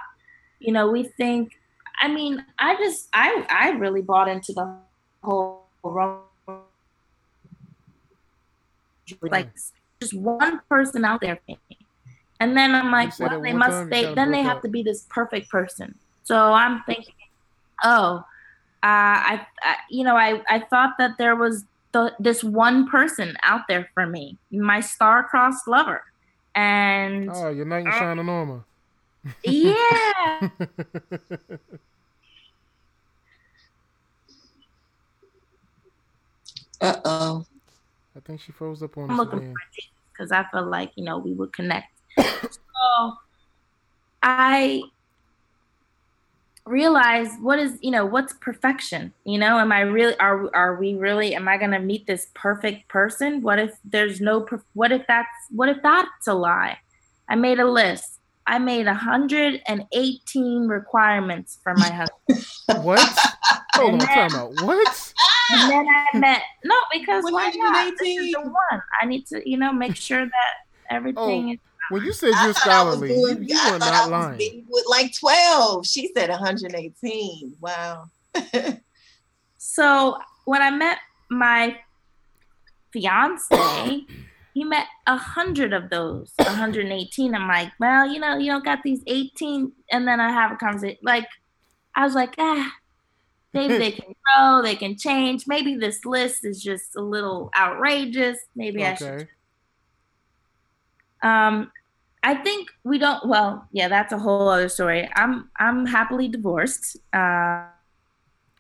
you 0.59 0.71
know. 0.71 0.89
We 0.89 1.03
think. 1.03 1.53
I 2.01 2.09
mean, 2.09 2.45
I 2.59 2.75
just 2.75 3.07
I 3.13 3.45
I 3.49 3.69
really 3.71 4.01
bought 4.01 4.27
into 4.27 4.51
the 4.53 4.75
whole 5.23 5.63
like 9.21 9.49
just 10.01 10.13
one 10.13 10.61
person 10.69 11.05
out 11.05 11.21
there 11.21 11.39
And 12.39 12.57
then 12.57 12.75
I'm 12.75 12.91
like, 12.91 13.17
well, 13.19 13.41
they 13.41 13.53
must 13.53 13.89
they 13.89 14.13
then 14.13 14.31
they 14.31 14.41
have 14.41 14.57
up. 14.57 14.63
to 14.63 14.69
be 14.69 14.83
this 14.83 15.05
perfect 15.09 15.49
person. 15.49 15.95
So 16.23 16.53
I'm 16.53 16.81
thinking, 16.83 17.13
oh, 17.83 18.25
uh, 18.83 19.17
I, 19.31 19.47
I, 19.61 19.75
you 19.89 20.03
know, 20.03 20.15
I, 20.15 20.41
I 20.49 20.59
thought 20.59 20.95
that 20.97 21.17
there 21.17 21.35
was 21.35 21.65
the, 21.95 22.13
this 22.19 22.43
one 22.43 22.87
person 22.89 23.37
out 23.41 23.61
there 23.69 23.89
for 23.93 24.05
me, 24.05 24.37
my 24.51 24.81
star-crossed 24.81 25.65
lover, 25.65 26.03
and 26.53 27.29
oh, 27.31 27.47
your 27.49 27.63
knight 27.63 27.85
in 27.85 27.87
uh, 27.87 27.91
shining 27.91 28.27
armor. 28.27 28.65
Yeah. 29.45 29.73
uh 36.81 36.99
oh. 37.05 37.45
I 38.13 38.19
think 38.25 38.41
she 38.41 38.51
froze 38.51 38.83
up 38.83 38.97
on 38.97 39.09
I'm 39.09 39.19
us 39.21 39.27
again. 39.27 39.53
Because 40.11 40.33
I 40.33 40.43
felt 40.51 40.67
like 40.67 40.91
you 40.95 41.05
know 41.05 41.17
we 41.19 41.31
would 41.31 41.53
connect. 41.53 41.87
so 42.19 43.13
I 44.21 44.81
realize 46.65 47.29
what 47.41 47.59
is 47.59 47.77
you 47.81 47.91
know 47.91 48.05
what's 48.05 48.33
perfection 48.33 49.13
you 49.23 49.37
know? 49.37 49.59
Am 49.59 49.71
i 49.71 49.81
really 49.81 50.17
are 50.19 50.53
are 50.55 50.75
we 50.75 50.95
really 50.95 51.35
am 51.35 51.47
i 51.47 51.57
going 51.57 51.71
to 51.71 51.79
meet 51.79 52.07
this 52.07 52.27
perfect 52.33 52.87
person? 52.87 53.41
What 53.41 53.59
if 53.59 53.77
there's 53.83 54.19
no 54.19 54.47
what 54.73 54.91
if 54.91 55.05
that's 55.07 55.29
what 55.51 55.69
if 55.69 55.77
that's 55.83 56.27
a 56.27 56.33
lie? 56.33 56.79
I 57.27 57.35
made 57.35 57.59
a 57.59 57.69
list. 57.69 58.19
I 58.47 58.59
made 58.59 58.85
118 58.85 60.67
requirements 60.67 61.57
for 61.63 61.73
my 61.73 61.89
husband. 61.89 62.83
What? 62.83 62.99
Hold 63.73 63.93
on 63.93 63.97
then, 63.99 64.07
time 64.07 64.39
out. 64.39 64.61
What? 64.61 65.13
and 65.51 65.71
then 65.71 65.87
I 65.87 66.17
met 66.17 66.41
no 66.63 66.75
because 66.91 67.23
why 67.25 67.51
not? 67.55 67.93
This 67.97 68.17
is 68.17 68.31
the 68.33 68.41
one. 68.41 68.81
I 69.01 69.05
need 69.05 69.25
to, 69.27 69.47
you 69.49 69.57
know, 69.57 69.73
make 69.73 69.95
sure 69.95 70.25
that 70.25 70.53
everything 70.89 71.49
oh, 71.49 71.53
is. 71.53 71.59
When 71.89 72.03
you 72.03 72.13
said 72.13 72.33
you're 72.43 72.53
scholarly, 72.53 73.09
doing, 73.09 73.43
you, 73.43 73.55
you 73.55 73.71
were 73.71 73.79
not 73.79 74.09
lying. 74.09 74.65
With 74.69 74.85
like 74.89 75.17
twelve, 75.17 75.85
she 75.85 76.11
said 76.13 76.29
118. 76.29 77.57
Wow. 77.61 78.09
so 79.57 80.17
when 80.45 80.61
I 80.61 80.71
met 80.71 80.97
my 81.29 81.77
fiance, 82.91 84.05
he 84.53 84.63
met 84.63 84.87
a 85.07 85.17
hundred 85.17 85.73
of 85.73 85.89
those, 85.89 86.31
118. 86.37 87.35
I'm 87.35 87.47
like, 87.47 87.71
well, 87.79 88.07
you 88.11 88.19
know, 88.19 88.37
you 88.37 88.51
don't 88.51 88.65
got 88.65 88.83
these 88.83 89.01
18, 89.07 89.71
and 89.91 90.07
then 90.07 90.19
I 90.19 90.31
have 90.31 90.51
a 90.51 90.55
conversation. 90.55 90.97
Like, 91.03 91.27
I 91.95 92.03
was 92.03 92.15
like, 92.15 92.35
ah, 92.37 92.71
Maybe 93.55 93.77
they 93.77 93.91
can 93.99 94.13
grow, 94.23 94.61
they 94.61 94.75
can 94.75 94.97
change. 94.97 95.47
Maybe 95.47 95.75
this 95.75 96.05
list 96.05 96.45
is 96.45 96.61
just 96.61 96.95
a 96.95 97.01
little 97.01 97.49
outrageous. 97.57 98.37
Maybe 98.55 98.81
okay. 98.81 98.91
I 98.91 98.95
should. 98.95 99.27
Um, 101.23 101.71
I 102.25 102.33
think 102.33 102.69
we 102.83 102.97
don't. 102.97 103.23
Well, 103.27 103.67
yeah, 103.71 103.87
that's 103.87 104.11
a 104.11 104.17
whole 104.17 104.49
other 104.49 104.67
story. 104.67 105.07
I'm 105.15 105.47
I'm 105.59 105.85
happily 105.85 106.27
divorced. 106.27 106.97
Uh, 107.13 107.65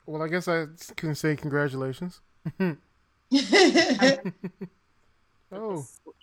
well, 0.05 0.21
I 0.21 0.27
guess 0.27 0.47
I 0.47 0.67
can 0.95 1.15
say 1.15 1.35
congratulations. 1.35 2.21
oh, 2.59 2.77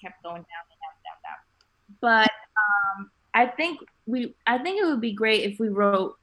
kept 0.00 0.22
going 0.22 0.42
down, 0.42 0.64
down, 0.78 0.94
down, 1.02 1.18
down. 1.24 1.40
But 2.00 2.31
um, 2.57 3.11
I 3.35 3.46
think 3.46 3.81
we. 4.07 4.37
I 4.46 4.59
think 4.59 4.81
it 4.81 4.87
would 4.87 5.00
be 5.00 5.12
great 5.12 5.42
if 5.42 5.59
we 5.59 5.68
wrote 5.68 6.16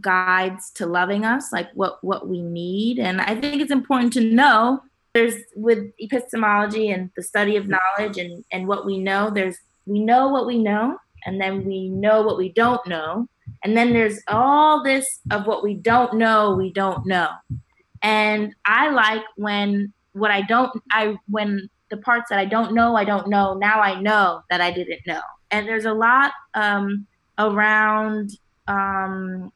guides 0.00 0.70
to 0.76 0.86
loving 0.86 1.26
us, 1.26 1.52
like 1.52 1.68
what 1.74 2.02
what 2.02 2.26
we 2.26 2.40
need. 2.40 2.98
And 2.98 3.20
I 3.20 3.38
think 3.38 3.60
it's 3.60 3.70
important 3.70 4.14
to 4.14 4.22
know 4.22 4.82
there's 5.12 5.34
with 5.54 5.92
epistemology 6.00 6.90
and 6.90 7.10
the 7.16 7.22
study 7.22 7.56
of 7.56 7.68
knowledge 7.68 8.16
and 8.16 8.46
and 8.50 8.66
what 8.66 8.86
we 8.86 8.98
know. 8.98 9.28
There's 9.28 9.58
we 9.86 10.00
know 10.00 10.28
what 10.28 10.46
we 10.46 10.58
know, 10.58 10.98
and 11.26 11.40
then 11.40 11.64
we 11.64 11.88
know 11.88 12.22
what 12.22 12.36
we 12.36 12.50
don't 12.52 12.86
know, 12.86 13.28
and 13.62 13.76
then 13.76 13.92
there's 13.92 14.20
all 14.28 14.82
this 14.82 15.20
of 15.30 15.46
what 15.46 15.62
we 15.62 15.74
don't 15.74 16.14
know. 16.14 16.54
We 16.54 16.72
don't 16.72 17.06
know, 17.06 17.28
and 18.02 18.54
I 18.64 18.90
like 18.90 19.22
when 19.36 19.92
what 20.12 20.30
I 20.30 20.42
don't 20.42 20.70
I 20.90 21.16
when 21.28 21.68
the 21.90 21.96
parts 21.98 22.30
that 22.30 22.38
I 22.38 22.44
don't 22.44 22.74
know 22.74 22.96
I 22.96 23.04
don't 23.04 23.28
know 23.28 23.54
now 23.54 23.80
I 23.80 24.00
know 24.00 24.42
that 24.50 24.60
I 24.60 24.70
didn't 24.70 25.06
know, 25.06 25.20
and 25.50 25.68
there's 25.68 25.84
a 25.84 25.92
lot 25.92 26.32
um, 26.54 27.06
around 27.38 28.38
um, 28.66 29.52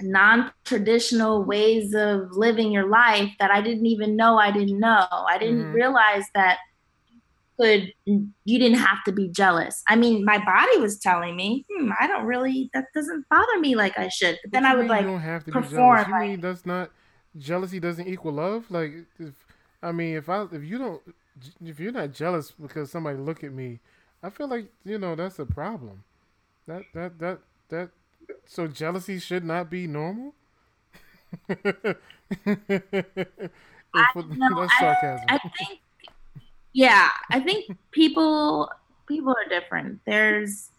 non-traditional 0.00 1.44
ways 1.44 1.94
of 1.94 2.32
living 2.32 2.72
your 2.72 2.88
life 2.88 3.30
that 3.40 3.50
I 3.50 3.60
didn't 3.60 3.86
even 3.86 4.16
know 4.16 4.38
I 4.38 4.50
didn't 4.50 4.78
know. 4.78 5.06
I 5.10 5.38
didn't 5.38 5.64
mm-hmm. 5.64 5.72
realize 5.72 6.24
that 6.34 6.58
could 7.60 7.92
you 8.06 8.58
didn't 8.58 8.78
have 8.78 9.02
to 9.04 9.12
be 9.12 9.28
jealous. 9.28 9.82
I 9.88 9.96
mean, 9.96 10.24
my 10.24 10.38
body 10.38 10.78
was 10.78 10.98
telling 10.98 11.36
me, 11.36 11.64
hmm, 11.70 11.90
I 12.00 12.06
don't 12.06 12.24
really 12.24 12.70
that 12.74 12.86
doesn't 12.94 13.28
bother 13.28 13.58
me 13.60 13.74
like 13.74 13.98
I 13.98 14.08
should. 14.08 14.38
But 14.42 14.52
then 14.52 14.64
I 14.64 14.74
would 14.74 14.88
like 14.88 15.02
you 15.02 15.08
don't 15.08 15.20
have 15.20 15.44
to 15.44 15.52
perform. 15.52 15.98
Be 15.98 16.04
jealous. 16.04 16.22
You 16.22 16.28
mean 16.28 16.40
that's 16.40 16.66
not 16.66 16.90
jealousy 17.36 17.80
doesn't 17.80 18.06
equal 18.08 18.32
love? 18.32 18.70
Like 18.70 18.92
if 19.18 19.34
I 19.82 19.92
mean 19.92 20.16
if 20.16 20.28
I 20.28 20.46
if 20.52 20.64
you 20.64 20.78
don't 20.78 21.02
if 21.64 21.80
you're 21.80 21.92
not 21.92 22.12
jealous 22.12 22.52
because 22.52 22.90
somebody 22.90 23.18
look 23.18 23.44
at 23.44 23.52
me, 23.52 23.80
I 24.22 24.30
feel 24.30 24.48
like, 24.48 24.66
you 24.84 24.98
know, 24.98 25.14
that's 25.14 25.38
a 25.38 25.46
problem. 25.46 26.04
That 26.66 26.84
that 26.94 27.18
that 27.18 27.38
that 27.68 27.90
so 28.46 28.66
jealousy 28.66 29.18
should 29.18 29.44
not 29.44 29.70
be 29.70 29.86
normal. 29.86 30.34
I, 31.48 31.54
no, 34.14 34.60
that's 34.60 34.78
sarcasm. 34.78 35.26
I, 35.28 35.34
I 35.34 35.38
think, 35.38 35.80
yeah, 36.78 37.08
I 37.28 37.40
think 37.40 37.76
people 37.90 38.70
people 39.08 39.32
are 39.32 39.48
different. 39.48 39.98
There's 40.06 40.70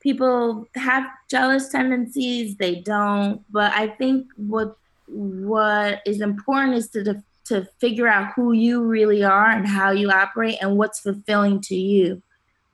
people 0.00 0.66
have 0.74 1.04
jealous 1.30 1.68
tendencies. 1.68 2.56
They 2.56 2.80
don't, 2.80 3.40
but 3.48 3.72
I 3.74 3.86
think 3.86 4.26
what 4.36 4.76
what 5.06 6.02
is 6.04 6.20
important 6.20 6.74
is 6.74 6.88
to 6.88 7.22
to 7.44 7.64
figure 7.78 8.08
out 8.08 8.32
who 8.34 8.54
you 8.54 8.82
really 8.82 9.22
are 9.22 9.50
and 9.50 9.68
how 9.68 9.92
you 9.92 10.10
operate 10.10 10.58
and 10.60 10.76
what's 10.76 10.98
fulfilling 10.98 11.60
to 11.60 11.76
you. 11.76 12.20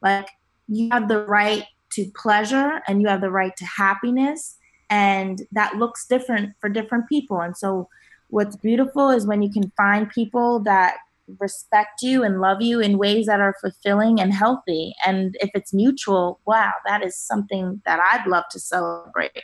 Like 0.00 0.30
you 0.66 0.88
have 0.92 1.08
the 1.08 1.26
right 1.26 1.64
to 1.96 2.10
pleasure 2.16 2.80
and 2.88 3.02
you 3.02 3.08
have 3.08 3.20
the 3.20 3.30
right 3.30 3.54
to 3.58 3.66
happiness 3.66 4.56
and 4.88 5.42
that 5.52 5.76
looks 5.76 6.06
different 6.06 6.54
for 6.58 6.70
different 6.70 7.06
people 7.06 7.40
and 7.40 7.56
so 7.56 7.88
what's 8.28 8.56
beautiful 8.56 9.10
is 9.10 9.26
when 9.26 9.42
you 9.42 9.50
can 9.50 9.72
find 9.76 10.08
people 10.08 10.60
that 10.60 10.94
respect 11.38 12.02
you 12.02 12.22
and 12.22 12.40
love 12.40 12.60
you 12.60 12.80
in 12.80 12.98
ways 12.98 13.26
that 13.26 13.40
are 13.40 13.54
fulfilling 13.60 14.20
and 14.20 14.32
healthy 14.32 14.94
and 15.06 15.36
if 15.40 15.50
it's 15.54 15.72
mutual 15.72 16.40
wow 16.46 16.72
that 16.86 17.04
is 17.04 17.16
something 17.16 17.80
that 17.86 18.00
i'd 18.12 18.26
love 18.26 18.44
to 18.50 18.58
celebrate 18.58 19.42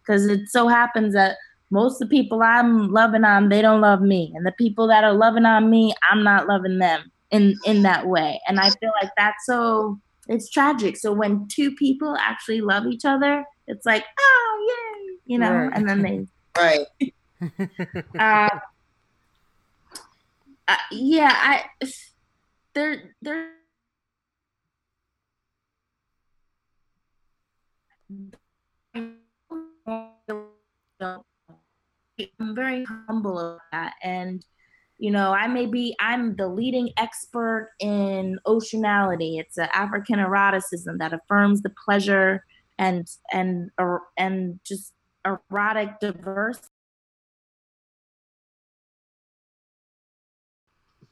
because 0.00 0.26
it 0.26 0.48
so 0.48 0.68
happens 0.68 1.14
that 1.14 1.36
most 1.70 2.00
of 2.00 2.08
the 2.08 2.16
people 2.16 2.42
i'm 2.42 2.90
loving 2.90 3.24
on 3.24 3.48
they 3.48 3.60
don't 3.60 3.80
love 3.80 4.00
me 4.00 4.32
and 4.34 4.46
the 4.46 4.52
people 4.52 4.86
that 4.86 5.04
are 5.04 5.14
loving 5.14 5.44
on 5.44 5.68
me 5.68 5.94
i'm 6.10 6.22
not 6.22 6.46
loving 6.46 6.78
them 6.78 7.10
in 7.30 7.54
in 7.64 7.82
that 7.82 8.06
way 8.06 8.40
and 8.46 8.60
i 8.60 8.70
feel 8.70 8.92
like 9.02 9.10
that's 9.16 9.44
so 9.46 9.98
it's 10.28 10.50
tragic. 10.50 10.96
So 10.96 11.12
when 11.12 11.46
two 11.48 11.74
people 11.74 12.16
actually 12.18 12.60
love 12.60 12.86
each 12.86 13.04
other, 13.04 13.44
it's 13.66 13.86
like, 13.86 14.04
oh 14.18 14.66
yay, 14.68 15.16
you 15.26 15.38
know, 15.38 15.52
right. 15.52 15.70
and 15.74 15.88
then 15.88 16.02
they 16.02 16.26
right. 16.58 16.86
uh, 18.18 18.58
uh, 20.68 20.76
yeah, 20.90 21.32
I 21.32 21.64
there 22.74 23.14
there. 23.22 23.50
I'm 32.40 32.54
very 32.54 32.84
humble 32.84 33.38
of 33.38 33.58
that, 33.72 33.94
and 34.02 34.44
you 34.98 35.10
know 35.10 35.32
i 35.32 35.46
may 35.46 35.66
be 35.66 35.94
i'm 36.00 36.34
the 36.36 36.48
leading 36.48 36.90
expert 36.96 37.70
in 37.80 38.38
oceanality 38.46 39.38
it's 39.38 39.58
an 39.58 39.68
african 39.74 40.18
eroticism 40.18 40.98
that 40.98 41.12
affirms 41.12 41.62
the 41.62 41.72
pleasure 41.84 42.44
and 42.78 43.06
and 43.32 43.70
and 44.16 44.60
just 44.64 44.92
erotic 45.24 46.00
diversity 46.00 46.68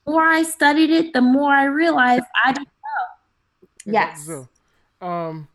more 0.07 0.23
i 0.23 0.43
studied 0.43 0.91
it 0.91 1.13
the 1.13 1.21
more 1.21 1.53
i 1.53 1.65
realized 1.65 2.25
i 2.45 2.53
didn't 2.53 2.69
know. 3.87 3.93
Yes. 3.93 4.27
So, 4.27 4.49
um 5.01 5.49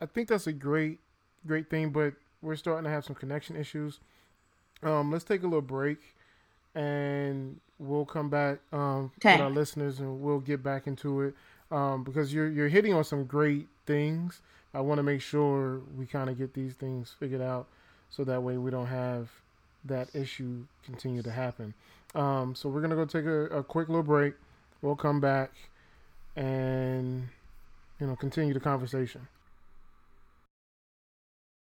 i 0.00 0.06
think 0.06 0.28
that's 0.28 0.46
a 0.46 0.52
great 0.52 0.98
great 1.46 1.68
thing 1.70 1.90
but 1.90 2.14
we're 2.40 2.56
starting 2.56 2.84
to 2.84 2.90
have 2.90 3.04
some 3.04 3.14
connection 3.14 3.56
issues. 3.56 4.00
Um 4.82 5.10
let's 5.12 5.24
take 5.24 5.42
a 5.42 5.46
little 5.46 5.60
break 5.62 5.98
and 6.74 7.60
we'll 7.78 8.04
come 8.04 8.28
back 8.30 8.58
um, 8.72 9.12
with 9.22 9.40
our 9.40 9.50
listeners 9.50 9.98
and 10.00 10.20
we'll 10.20 10.40
get 10.40 10.62
back 10.62 10.86
into 10.86 11.22
it. 11.22 11.34
Um, 11.70 12.04
because 12.04 12.32
you're 12.32 12.48
you're 12.48 12.68
hitting 12.68 12.92
on 12.94 13.04
some 13.04 13.24
great 13.24 13.66
things. 13.86 14.40
I 14.74 14.80
want 14.80 14.98
to 14.98 15.02
make 15.02 15.20
sure 15.20 15.80
we 15.96 16.06
kind 16.06 16.30
of 16.30 16.38
get 16.38 16.54
these 16.54 16.74
things 16.74 17.14
figured 17.18 17.42
out 17.42 17.66
so 18.10 18.24
that 18.24 18.42
way 18.42 18.56
we 18.56 18.70
don't 18.70 18.86
have 18.86 19.30
that 19.84 20.14
issue 20.14 20.64
continue 20.84 21.22
to 21.22 21.30
happen. 21.30 21.74
Um, 22.14 22.54
so 22.54 22.68
we're 22.68 22.82
gonna 22.82 22.96
go 22.96 23.04
take 23.04 23.24
a, 23.24 23.58
a 23.58 23.62
quick 23.62 23.88
little 23.88 24.02
break. 24.02 24.34
We'll 24.82 24.96
come 24.96 25.20
back 25.20 25.52
and 26.36 27.28
you 28.00 28.06
know 28.06 28.16
continue 28.16 28.54
the 28.54 28.60
conversation. 28.60 29.28